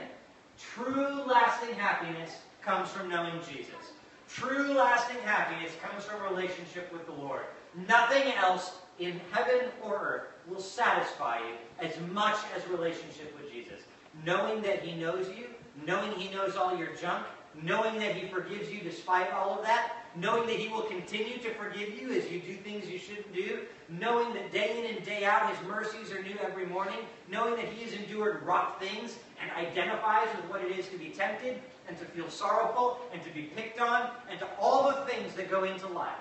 True 0.58 1.24
lasting 1.26 1.76
happiness 1.76 2.38
comes 2.62 2.90
from 2.90 3.10
knowing 3.10 3.40
Jesus. 3.48 3.94
True 4.28 4.74
lasting 4.74 5.22
happiness 5.24 5.72
comes 5.82 6.04
from 6.06 6.22
relationship 6.24 6.92
with 6.92 7.06
the 7.06 7.14
Lord. 7.14 7.44
Nothing 7.88 8.34
else 8.34 8.80
in 9.00 9.20
heaven 9.32 9.70
or 9.84 9.96
earth 9.96 10.24
will 10.50 10.62
satisfy 10.62 11.40
you 11.40 11.56
as 11.80 11.94
much 12.12 12.38
as 12.56 12.68
relationship 12.68 13.38
with 13.38 13.52
Jesus. 13.52 13.82
Knowing 14.26 14.62
that 14.64 14.82
He 14.82 15.00
knows 15.00 15.28
you, 15.38 15.46
knowing 15.86 16.12
He 16.14 16.34
knows 16.34 16.56
all 16.56 16.78
your 16.78 16.96
junk, 16.96 17.26
knowing 17.64 18.00
that 18.00 18.16
He 18.16 18.28
forgives 18.28 18.72
you 18.72 18.82
despite 18.82 19.32
all 19.32 19.58
of 19.58 19.66
that, 19.66 19.94
knowing 20.16 20.48
that 20.48 20.58
He 20.58 20.68
will 20.68 20.84
continue 20.84 21.38
to 21.38 21.54
forgive 21.54 22.00
you 22.00 22.12
as 22.12 22.30
you 22.30 22.40
do 22.40 22.56
things 22.56 22.90
you 22.90 23.00
shouldn't 23.00 23.34
do, 23.34 23.62
knowing 23.90 24.34
that 24.34 24.52
day 24.52 24.80
in 24.80 24.96
and 24.96 25.06
day 25.06 25.26
out 25.26 25.50
His 25.50 25.68
mercies 25.68 26.12
are 26.12 26.22
new 26.22 26.36
every 26.44 26.66
morning, 26.66 27.00
knowing 27.32 27.56
that 27.56 27.66
He 27.66 27.84
has 27.86 27.94
endured 27.94 28.44
rough 28.44 28.80
things 28.80 29.18
and 29.42 29.52
identifies 29.68 30.28
with 30.36 30.46
what 30.50 30.62
it 30.62 30.78
is 30.78 30.88
to 30.90 30.98
be 30.98 31.10
tempted 31.10 31.60
and 31.88 31.98
to 31.98 32.06
feel 32.06 32.30
sorrowful 32.30 33.00
and 33.14 33.24
to 33.24 33.30
be 33.30 33.44
picked 33.44 33.80
on 33.80 34.10
and 34.30 34.40
to 34.40 34.48
all 34.60 34.90
the 34.90 35.06
things 35.12 35.34
that 35.36 35.50
go 35.50 35.64
into 35.64 35.88
life. 35.88 36.14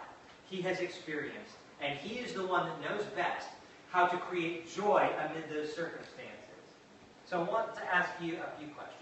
He 0.47 0.61
has 0.62 0.81
experienced. 0.81 1.57
And 1.81 1.99
He 1.99 2.16
is 2.16 2.33
the 2.33 2.47
one 2.47 2.68
that 2.68 2.90
knows 2.90 3.05
best 3.16 3.49
how 3.90 4.07
to 4.07 4.16
create 4.16 4.73
joy 4.75 5.09
amid 5.18 5.49
those 5.51 5.75
circumstances. 5.75 6.35
So 7.27 7.40
I 7.40 7.42
want 7.44 7.75
to 7.77 7.94
ask 7.94 8.11
you 8.20 8.35
a 8.35 8.59
few 8.59 8.68
questions. 8.75 9.01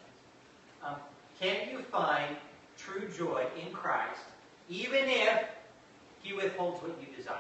Um, 0.85 0.97
can 1.43 1.69
you 1.71 1.83
find 1.83 2.37
true 2.79 3.09
joy 3.09 3.45
in 3.61 3.73
Christ 3.73 4.21
even 4.69 5.03
if 5.07 5.45
he 6.23 6.33
withholds 6.33 6.81
what 6.81 6.97
you 7.01 7.15
desire? 7.15 7.37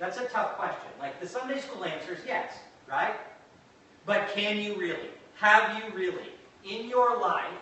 That's 0.00 0.18
a 0.18 0.26
tough 0.26 0.56
question. 0.56 0.88
Like 0.98 1.20
the 1.20 1.28
Sunday 1.28 1.60
school 1.60 1.84
answer 1.84 2.14
is 2.14 2.20
yes, 2.26 2.52
right? 2.88 3.14
But 4.04 4.28
can 4.34 4.58
you 4.58 4.76
really? 4.76 5.10
Have 5.36 5.78
you 5.78 5.94
really? 5.94 6.32
In 6.64 6.88
your 6.88 7.20
life, 7.20 7.54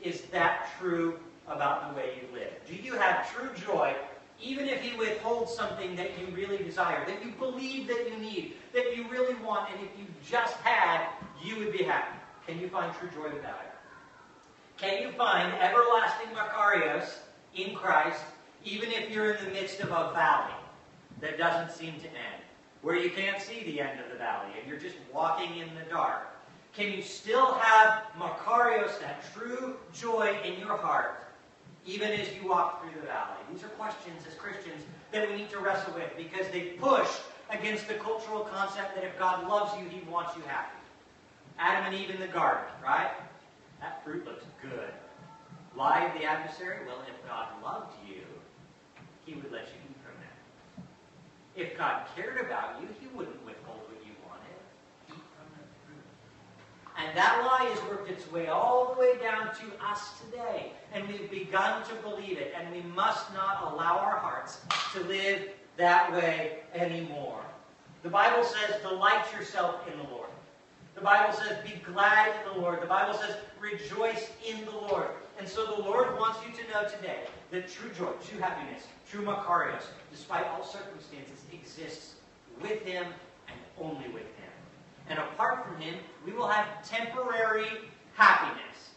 is 0.00 0.22
that 0.30 0.68
true 0.78 1.18
about 1.48 1.90
the 1.90 2.00
way 2.00 2.20
you 2.22 2.38
live? 2.38 2.52
Do 2.66 2.76
you 2.76 2.94
have 2.94 3.30
true 3.34 3.50
joy 3.66 3.94
even 4.40 4.68
if 4.68 4.80
he 4.80 4.96
withholds 4.96 5.52
something 5.52 5.96
that 5.96 6.16
you 6.16 6.32
really 6.32 6.58
desire, 6.58 7.04
that 7.06 7.24
you 7.24 7.32
believe 7.32 7.88
that 7.88 8.08
you 8.08 8.16
need, 8.18 8.54
that 8.72 8.96
you 8.96 9.04
really 9.08 9.34
want, 9.42 9.68
and 9.72 9.80
if 9.80 9.98
you 9.98 10.06
just 10.24 10.54
had, 10.58 11.08
you 11.42 11.58
would 11.58 11.72
be 11.72 11.82
happy? 11.82 12.16
Can 12.46 12.60
you 12.60 12.68
find 12.68 12.94
true 12.94 13.08
joy 13.10 13.34
without 13.34 13.58
it? 13.64 13.67
Can 14.78 15.02
you 15.02 15.10
find 15.12 15.52
everlasting 15.60 16.28
Makarios 16.28 17.16
in 17.56 17.74
Christ, 17.74 18.22
even 18.64 18.90
if 18.92 19.10
you're 19.10 19.32
in 19.32 19.44
the 19.44 19.50
midst 19.50 19.80
of 19.80 19.88
a 19.88 20.12
valley 20.14 20.54
that 21.20 21.36
doesn't 21.36 21.76
seem 21.76 21.94
to 21.94 22.06
end, 22.06 22.42
where 22.82 22.94
you 22.94 23.10
can't 23.10 23.42
see 23.42 23.64
the 23.64 23.80
end 23.80 23.98
of 23.98 24.08
the 24.12 24.16
valley 24.16 24.52
and 24.56 24.68
you're 24.68 24.78
just 24.78 24.94
walking 25.12 25.58
in 25.58 25.68
the 25.74 25.90
dark? 25.90 26.28
Can 26.74 26.92
you 26.92 27.02
still 27.02 27.54
have 27.54 28.04
Makarios, 28.16 29.00
that 29.00 29.24
true 29.34 29.76
joy 29.92 30.38
in 30.44 30.60
your 30.60 30.76
heart, 30.76 31.24
even 31.84 32.12
as 32.12 32.28
you 32.36 32.48
walk 32.48 32.80
through 32.80 33.00
the 33.00 33.06
valley? 33.08 33.36
These 33.52 33.64
are 33.64 33.68
questions 33.70 34.22
as 34.28 34.34
Christians 34.34 34.84
that 35.10 35.28
we 35.28 35.38
need 35.38 35.50
to 35.50 35.58
wrestle 35.58 35.94
with 35.94 36.16
because 36.16 36.46
they 36.52 36.74
push 36.78 37.08
against 37.50 37.88
the 37.88 37.94
cultural 37.94 38.42
concept 38.42 38.94
that 38.94 39.02
if 39.02 39.18
God 39.18 39.48
loves 39.48 39.72
you, 39.76 39.88
he 39.88 40.08
wants 40.08 40.36
you 40.36 40.42
happy. 40.46 40.70
Adam 41.58 41.92
and 41.92 42.00
Eve 42.00 42.10
in 42.10 42.20
the 42.20 42.28
garden, 42.28 42.62
right? 42.80 43.10
That 43.80 44.04
fruit 44.04 44.24
looks 44.24 44.44
good. 44.62 44.90
Lied 45.76 46.12
the 46.18 46.24
adversary? 46.24 46.78
Well, 46.86 47.02
if 47.08 47.28
God 47.28 47.48
loved 47.62 47.94
you, 48.06 48.22
he 49.24 49.34
would 49.34 49.52
let 49.52 49.66
you 49.68 49.78
eat 49.88 49.96
from 50.02 50.14
that. 50.20 50.84
If 51.54 51.78
God 51.78 52.06
cared 52.16 52.40
about 52.44 52.80
you, 52.80 52.88
he 53.00 53.06
wouldn't 53.16 53.44
withhold 53.44 53.82
what 53.86 54.04
you 54.04 54.12
wanted. 54.26 54.58
Eat 55.08 55.14
from 55.36 55.48
the 55.52 55.64
fruit. 55.86 56.04
And 56.98 57.16
that 57.16 57.44
lie 57.46 57.68
has 57.70 57.80
worked 57.88 58.10
its 58.10 58.30
way 58.32 58.48
all 58.48 58.94
the 58.94 59.00
way 59.00 59.18
down 59.18 59.54
to 59.54 59.86
us 59.86 60.20
today. 60.24 60.72
And 60.92 61.06
we've 61.06 61.30
begun 61.30 61.84
to 61.88 61.94
believe 61.96 62.38
it. 62.38 62.54
And 62.58 62.72
we 62.74 62.82
must 62.90 63.32
not 63.34 63.72
allow 63.72 63.98
our 63.98 64.16
hearts 64.16 64.60
to 64.94 65.00
live 65.04 65.50
that 65.76 66.10
way 66.12 66.60
anymore. 66.74 67.40
The 68.02 68.08
Bible 68.08 68.42
says, 68.42 68.80
delight 68.82 69.24
yourself 69.32 69.86
in 69.92 69.96
the 69.98 70.04
Lord. 70.04 70.28
The 70.98 71.04
Bible 71.04 71.32
says, 71.32 71.56
be 71.64 71.80
glad 71.92 72.34
in 72.34 72.52
the 72.52 72.60
Lord. 72.60 72.82
The 72.82 72.86
Bible 72.86 73.16
says, 73.16 73.36
rejoice 73.60 74.30
in 74.44 74.64
the 74.64 74.72
Lord. 74.72 75.06
And 75.38 75.48
so 75.48 75.64
the 75.64 75.80
Lord 75.82 76.18
wants 76.18 76.40
you 76.44 76.52
to 76.60 76.70
know 76.72 76.88
today 76.88 77.20
that 77.52 77.68
true 77.68 77.90
joy, 77.96 78.10
true 78.28 78.40
happiness, 78.40 78.82
true 79.08 79.22
Makarios, 79.24 79.84
despite 80.10 80.44
all 80.48 80.64
circumstances, 80.64 81.38
exists 81.52 82.16
with 82.60 82.82
Him 82.82 83.06
and 83.46 83.56
only 83.80 84.08
with 84.08 84.24
Him. 84.24 84.50
And 85.08 85.20
apart 85.20 85.64
from 85.64 85.80
Him, 85.80 85.94
we 86.26 86.32
will 86.32 86.48
have 86.48 86.66
temporary 86.82 87.68
happiness. 88.14 88.90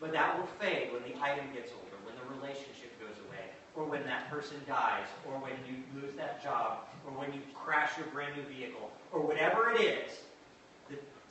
But 0.00 0.12
that 0.12 0.38
will 0.38 0.48
fade 0.58 0.90
when 0.90 1.02
the 1.02 1.22
item 1.22 1.44
gets 1.52 1.70
older, 1.72 1.96
when 2.02 2.14
the 2.16 2.40
relationship 2.40 2.98
goes 2.98 3.18
away, 3.28 3.44
or 3.76 3.84
when 3.84 4.04
that 4.04 4.30
person 4.30 4.56
dies, 4.66 5.06
or 5.28 5.34
when 5.34 5.52
you 5.68 6.00
lose 6.00 6.14
that 6.16 6.42
job, 6.42 6.78
or 7.06 7.12
when 7.12 7.30
you 7.34 7.40
crash 7.54 7.90
your 7.98 8.06
brand 8.06 8.34
new 8.36 8.42
vehicle, 8.44 8.90
or 9.12 9.20
whatever 9.20 9.70
it 9.72 9.82
is. 9.82 10.12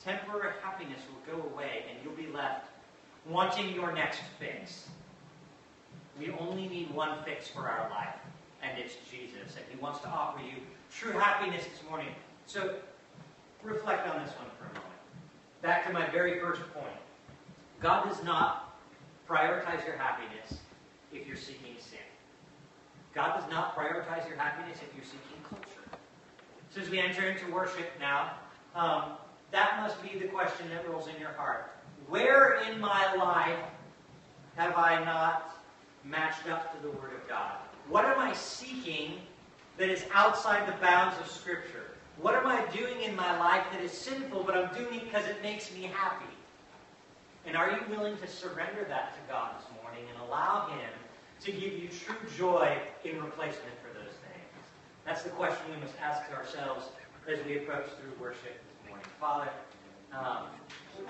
Temporary 0.04 0.52
happiness 0.62 1.00
will 1.08 1.36
go 1.36 1.48
away, 1.50 1.84
and 1.88 1.98
you'll 2.02 2.16
be 2.16 2.32
left 2.32 2.66
wanting 3.28 3.74
your 3.74 3.92
next 3.92 4.20
fix. 4.38 4.88
We 6.18 6.32
only 6.32 6.68
need 6.68 6.92
one 6.94 7.22
fix 7.24 7.48
for 7.48 7.68
our 7.68 7.88
life, 7.90 8.14
and 8.62 8.78
it's 8.78 8.94
Jesus. 9.10 9.56
And 9.56 9.64
He 9.70 9.78
wants 9.80 10.00
to 10.00 10.08
offer 10.08 10.40
you 10.40 10.62
true 10.90 11.12
happiness 11.12 11.64
this 11.64 11.88
morning. 11.88 12.08
So 12.46 12.76
reflect 13.62 14.08
on 14.08 14.24
this 14.24 14.32
one 14.34 14.48
for 14.58 14.64
a 14.64 14.68
moment. 14.68 14.84
Back 15.62 15.86
to 15.86 15.92
my 15.92 16.08
very 16.10 16.40
first 16.40 16.62
point. 16.72 16.86
God 17.80 18.08
does 18.08 18.22
not 18.24 18.78
prioritize 19.28 19.86
your 19.86 19.96
happiness 19.96 20.58
if 21.12 21.26
you're 21.26 21.36
seeking 21.36 21.76
sin. 21.78 21.98
God 23.14 23.38
does 23.38 23.50
not 23.50 23.76
prioritize 23.76 24.28
your 24.28 24.38
happiness 24.38 24.78
if 24.82 24.94
you're 24.94 25.04
seeking 25.04 25.42
culture. 25.48 25.98
So 26.70 26.80
as 26.80 26.88
we 26.88 27.00
enter 27.00 27.28
into 27.28 27.50
worship 27.50 27.90
now, 27.98 28.32
um, 28.74 29.12
that 29.52 29.80
must 29.80 30.00
be 30.02 30.18
the 30.18 30.26
question 30.26 30.68
that 30.70 30.88
rolls 30.88 31.08
in 31.08 31.20
your 31.20 31.32
heart. 31.32 31.72
Where 32.08 32.60
in 32.68 32.80
my 32.80 33.14
life 33.14 33.58
have 34.56 34.76
I 34.76 35.02
not 35.04 35.56
matched 36.04 36.48
up 36.48 36.74
to 36.74 36.82
the 36.82 36.90
Word 36.90 37.14
of 37.14 37.28
God? 37.28 37.56
What 37.88 38.04
am 38.04 38.18
I 38.18 38.32
seeking 38.32 39.18
that 39.76 39.88
is 39.88 40.04
outside 40.12 40.68
the 40.68 40.80
bounds 40.80 41.18
of 41.18 41.28
Scripture? 41.28 41.92
What 42.20 42.34
am 42.34 42.46
I 42.46 42.64
doing 42.66 43.02
in 43.02 43.16
my 43.16 43.38
life 43.38 43.64
that 43.72 43.82
is 43.82 43.92
sinful, 43.92 44.44
but 44.44 44.56
I'm 44.56 44.74
doing 44.74 44.94
it 44.94 45.04
because 45.04 45.26
it 45.26 45.42
makes 45.42 45.72
me 45.74 45.90
happy? 45.92 46.26
And 47.46 47.56
are 47.56 47.70
you 47.70 47.78
willing 47.88 48.16
to 48.18 48.26
surrender 48.26 48.84
that 48.88 49.14
to 49.14 49.32
God 49.32 49.52
this 49.58 49.66
morning 49.82 50.04
and 50.12 50.28
allow 50.28 50.68
Him 50.68 50.90
to 51.40 51.52
give 51.52 51.72
you 51.72 51.88
true 51.88 52.16
joy 52.36 52.78
in 53.04 53.22
replacement 53.22 53.74
for 53.82 53.98
those 53.98 54.12
things? 54.12 54.66
That's 55.06 55.22
the 55.22 55.30
question 55.30 55.64
we 55.74 55.80
must 55.80 55.94
ask 56.00 56.30
ourselves 56.32 56.86
as 57.26 57.44
we 57.46 57.58
approach 57.58 57.86
through 57.86 58.12
worship 58.20 58.60
morning. 58.90 59.06
Father, 59.20 59.50
um, 60.12 60.46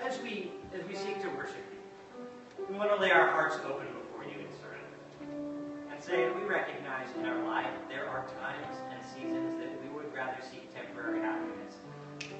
as 0.05 0.21
we 0.21 0.51
as 0.73 0.85
we 0.87 0.95
seek 0.95 1.21
to 1.21 1.29
worship 1.29 1.65
you, 1.71 2.65
we 2.69 2.77
want 2.77 2.89
to 2.91 2.95
lay 2.97 3.11
our 3.11 3.27
hearts 3.31 3.57
open 3.65 3.87
before 3.87 4.23
you 4.23 4.39
in 4.39 4.47
surrender. 4.61 5.91
And 5.91 6.01
say 6.01 6.25
that 6.25 6.35
we 6.35 6.47
recognize 6.47 7.07
in 7.17 7.25
our 7.25 7.43
life 7.43 7.73
there 7.89 8.07
are 8.07 8.25
times 8.39 8.77
and 8.91 9.01
seasons 9.03 9.59
that 9.59 9.71
we 9.81 9.89
would 9.89 10.13
rather 10.13 10.37
seek 10.41 10.73
temporary 10.73 11.21
happiness 11.21 11.75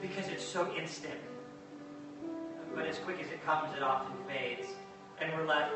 because 0.02 0.28
it's 0.28 0.46
so 0.46 0.72
instant. 0.76 1.20
But 2.76 2.86
as 2.86 3.00
quick 3.00 3.20
as 3.20 3.28
it 3.32 3.44
comes, 3.46 3.76
it 3.76 3.84
often 3.84 4.14
fades. 4.28 4.68
And 5.20 5.34
we're 5.34 5.46
left 5.46 5.74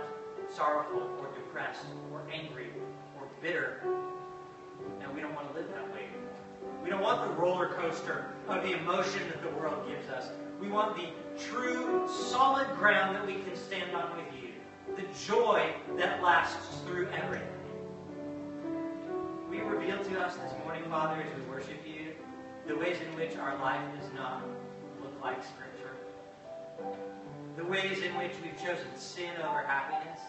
sorrowful 0.49 1.09
or 1.19 1.27
depressed 1.35 1.85
or 2.11 2.23
angry 2.31 2.69
or 3.17 3.27
bitter. 3.41 3.81
And 5.01 5.13
we 5.13 5.21
don't 5.21 5.35
want 5.35 5.51
to 5.51 5.59
live 5.59 5.69
that 5.71 5.91
way. 5.93 6.07
We 6.85 6.91
don't 6.91 7.01
want 7.01 7.27
the 7.27 7.41
roller 7.41 7.69
coaster 7.69 8.27
of 8.47 8.61
the 8.61 8.77
emotion 8.77 9.21
that 9.29 9.41
the 9.41 9.49
world 9.57 9.87
gives 9.87 10.07
us. 10.07 10.29
We 10.61 10.67
want 10.67 10.95
the 10.95 11.07
true, 11.35 12.07
solid 12.07 12.67
ground 12.77 13.15
that 13.15 13.25
we 13.25 13.33
can 13.41 13.55
stand 13.55 13.95
on 13.95 14.15
with 14.15 14.27
you. 14.39 14.49
The 14.95 15.01
joy 15.25 15.73
that 15.97 16.21
lasts 16.21 16.81
through 16.85 17.07
everything. 17.07 17.47
We 19.49 19.61
reveal 19.61 19.97
to 19.97 20.19
us 20.19 20.35
this 20.35 20.53
morning, 20.63 20.83
Father, 20.87 21.23
as 21.23 21.35
we 21.35 21.49
worship 21.49 21.79
you, 21.87 22.13
the 22.67 22.77
ways 22.77 22.97
in 23.01 23.17
which 23.17 23.35
our 23.35 23.57
life 23.57 23.81
does 23.99 24.13
not 24.13 24.43
look 25.01 25.19
like 25.23 25.41
Scripture. 25.43 25.95
The 27.57 27.65
ways 27.65 28.03
in 28.03 28.15
which 28.15 28.33
we've 28.43 28.57
chosen 28.57 28.95
sin 28.95 29.31
over 29.39 29.63
happiness 29.63 30.19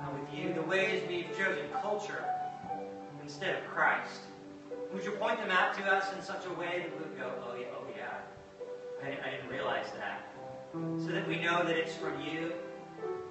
uh, 0.00 0.06
with 0.14 0.32
you. 0.32 0.54
The 0.54 0.62
ways 0.62 1.02
we've 1.06 1.28
chosen 1.36 1.66
culture 1.82 2.24
instead 3.22 3.56
of 3.56 3.64
Christ. 3.68 4.22
Would 4.92 5.04
you 5.04 5.10
point 5.12 5.38
them 5.38 5.50
out 5.50 5.76
to 5.76 5.84
us 5.84 6.14
in 6.14 6.22
such 6.22 6.46
a 6.46 6.52
way 6.58 6.86
that 6.86 6.92
we 6.92 7.04
would 7.04 7.18
go, 7.18 7.30
oh 7.46 7.54
yeah, 7.54 7.66
oh 7.76 7.84
yeah, 7.94 9.04
I, 9.04 9.28
I 9.28 9.30
didn't 9.32 9.50
realize 9.50 9.86
that. 9.98 10.32
So 10.72 11.12
that 11.12 11.28
we 11.28 11.40
know 11.40 11.62
that 11.64 11.76
it's 11.76 11.94
from 11.94 12.20
you. 12.22 12.52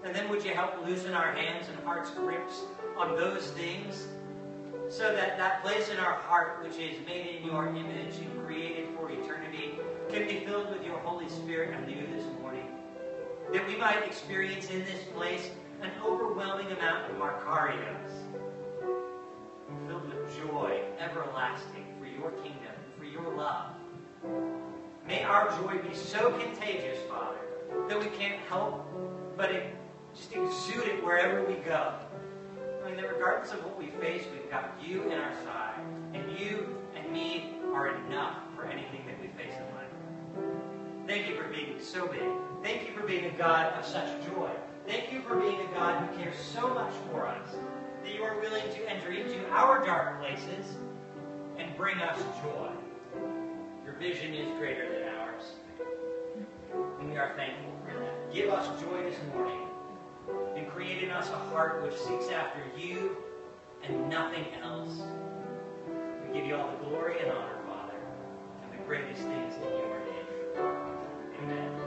And 0.04 0.16
then 0.16 0.30
would 0.30 0.44
you 0.44 0.54
help 0.54 0.86
loosen 0.86 1.14
our 1.14 1.32
hands 1.32 1.68
and 1.70 1.84
hearts' 1.84 2.12
grips 2.12 2.62
on 2.96 3.16
those 3.16 3.48
things 3.52 4.08
so 4.90 5.14
that 5.14 5.38
that 5.38 5.64
place 5.64 5.90
in 5.90 5.98
our 5.98 6.14
heart 6.14 6.64
which 6.64 6.78
is 6.78 7.06
made 7.06 7.38
in 7.38 7.46
your 7.46 7.68
image 7.68 8.16
and 8.18 8.46
created 8.46 8.90
for 8.96 9.10
eternity 9.12 9.80
can 10.10 10.28
be 10.28 10.46
filled 10.46 10.70
with 10.70 10.86
your 10.86 10.98
Holy 11.00 11.28
Spirit 11.28 11.76
anew 11.76 12.08
this 12.16 12.26
morning. 12.40 12.68
That 13.52 13.68
we 13.68 13.76
might 13.76 14.04
experience 14.06 14.70
in 14.70 14.86
this 14.86 15.04
place 15.16 15.50
an 15.82 15.92
overwhelming 16.06 16.68
amount 16.68 17.12
of 17.12 17.18
with 17.18 18.12
joy 20.38 20.82
everlasting 21.00 21.86
for 22.00 22.06
your 22.06 22.32
kingdom, 22.32 22.74
for 22.98 23.06
your 23.06 23.36
love. 23.36 23.72
May 25.08 25.24
our 25.24 25.50
joy 25.62 25.78
be 25.88 25.96
so 25.96 26.32
contagious, 26.32 27.00
Father, 27.10 27.38
that 27.88 28.00
we 28.00 28.08
can't 28.18 28.40
help 28.50 28.86
but 29.38 29.52
just 30.16 30.32
exude 30.34 30.88
it 30.88 31.04
wherever 31.04 31.44
we 31.44 31.56
go. 31.56 31.94
I 32.84 32.90
mean, 32.90 32.98
that 32.98 33.14
regardless 33.14 33.52
of 33.52 33.64
what 33.64 33.78
we 33.78 33.88
face, 34.02 34.24
we've 34.32 34.50
got 34.50 34.76
you 34.84 35.04
in 35.04 35.14
our 35.14 35.34
side. 35.44 35.80
And 36.14 36.40
you 36.40 36.78
and 36.96 37.12
me 37.12 37.58
are 37.74 37.96
enough 38.06 38.38
for 38.56 38.66
anything 38.66 39.06
that 39.08 39.20
we 39.22 39.28
face 39.28 39.54
in 39.56 39.76
life. 39.76 40.48
Thank 41.08 41.30
you 41.30 41.36
for 41.36 41.48
being 41.50 41.76
so 41.80 42.08
big. 42.08 42.30
Thank 42.64 42.88
you 42.88 42.94
for 42.94 43.06
being 43.06 43.26
a 43.26 43.38
God 43.38 43.74
of 43.74 43.86
such 43.86 44.08
joy. 44.26 44.50
Thank 44.86 45.12
you 45.12 45.22
for 45.22 45.36
being 45.36 45.60
a 45.62 45.74
God 45.74 46.06
who 46.06 46.18
cares 46.18 46.36
so 46.38 46.74
much 46.74 46.94
for 47.12 47.28
us 47.28 47.56
that 48.08 48.16
you 48.16 48.24
are 48.24 48.40
willing 48.40 48.64
to 48.74 48.90
enter 48.90 49.12
into 49.12 49.46
our 49.50 49.86
dark 49.86 50.22
places 50.22 50.78
and 51.58 51.76
bring 51.76 51.98
us 51.98 52.18
joy. 52.42 52.70
Your 53.84 53.96
vision 53.96 54.34
is 54.34 54.50
greater 54.58 54.88
than 54.88 55.10
ours. 55.16 55.44
And 57.00 57.10
we 57.10 57.18
are 57.18 57.34
thankful 57.36 57.72
for 57.86 58.00
that. 58.00 58.34
Give 58.34 58.50
us 58.50 58.82
joy 58.82 59.04
this 59.04 59.18
morning 59.34 59.68
and 60.56 60.70
create 60.70 61.04
in 61.04 61.12
us 61.12 61.28
a 61.30 61.38
heart 61.50 61.84
which 61.84 61.98
seeks 61.98 62.30
after 62.30 62.62
you 62.80 63.18
and 63.84 64.10
nothing 64.10 64.46
else. 64.64 65.02
We 66.26 66.38
give 66.38 66.48
you 66.48 66.56
all 66.56 66.72
the 66.72 66.86
glory 66.86 67.20
and 67.20 67.32
honor, 67.32 67.58
Father, 67.68 67.98
and 68.64 68.80
the 68.80 68.86
greatest 68.86 69.22
things 69.22 69.56
in 69.56 69.64
your 69.64 70.00
name. 70.00 70.64
Amen. 71.44 71.87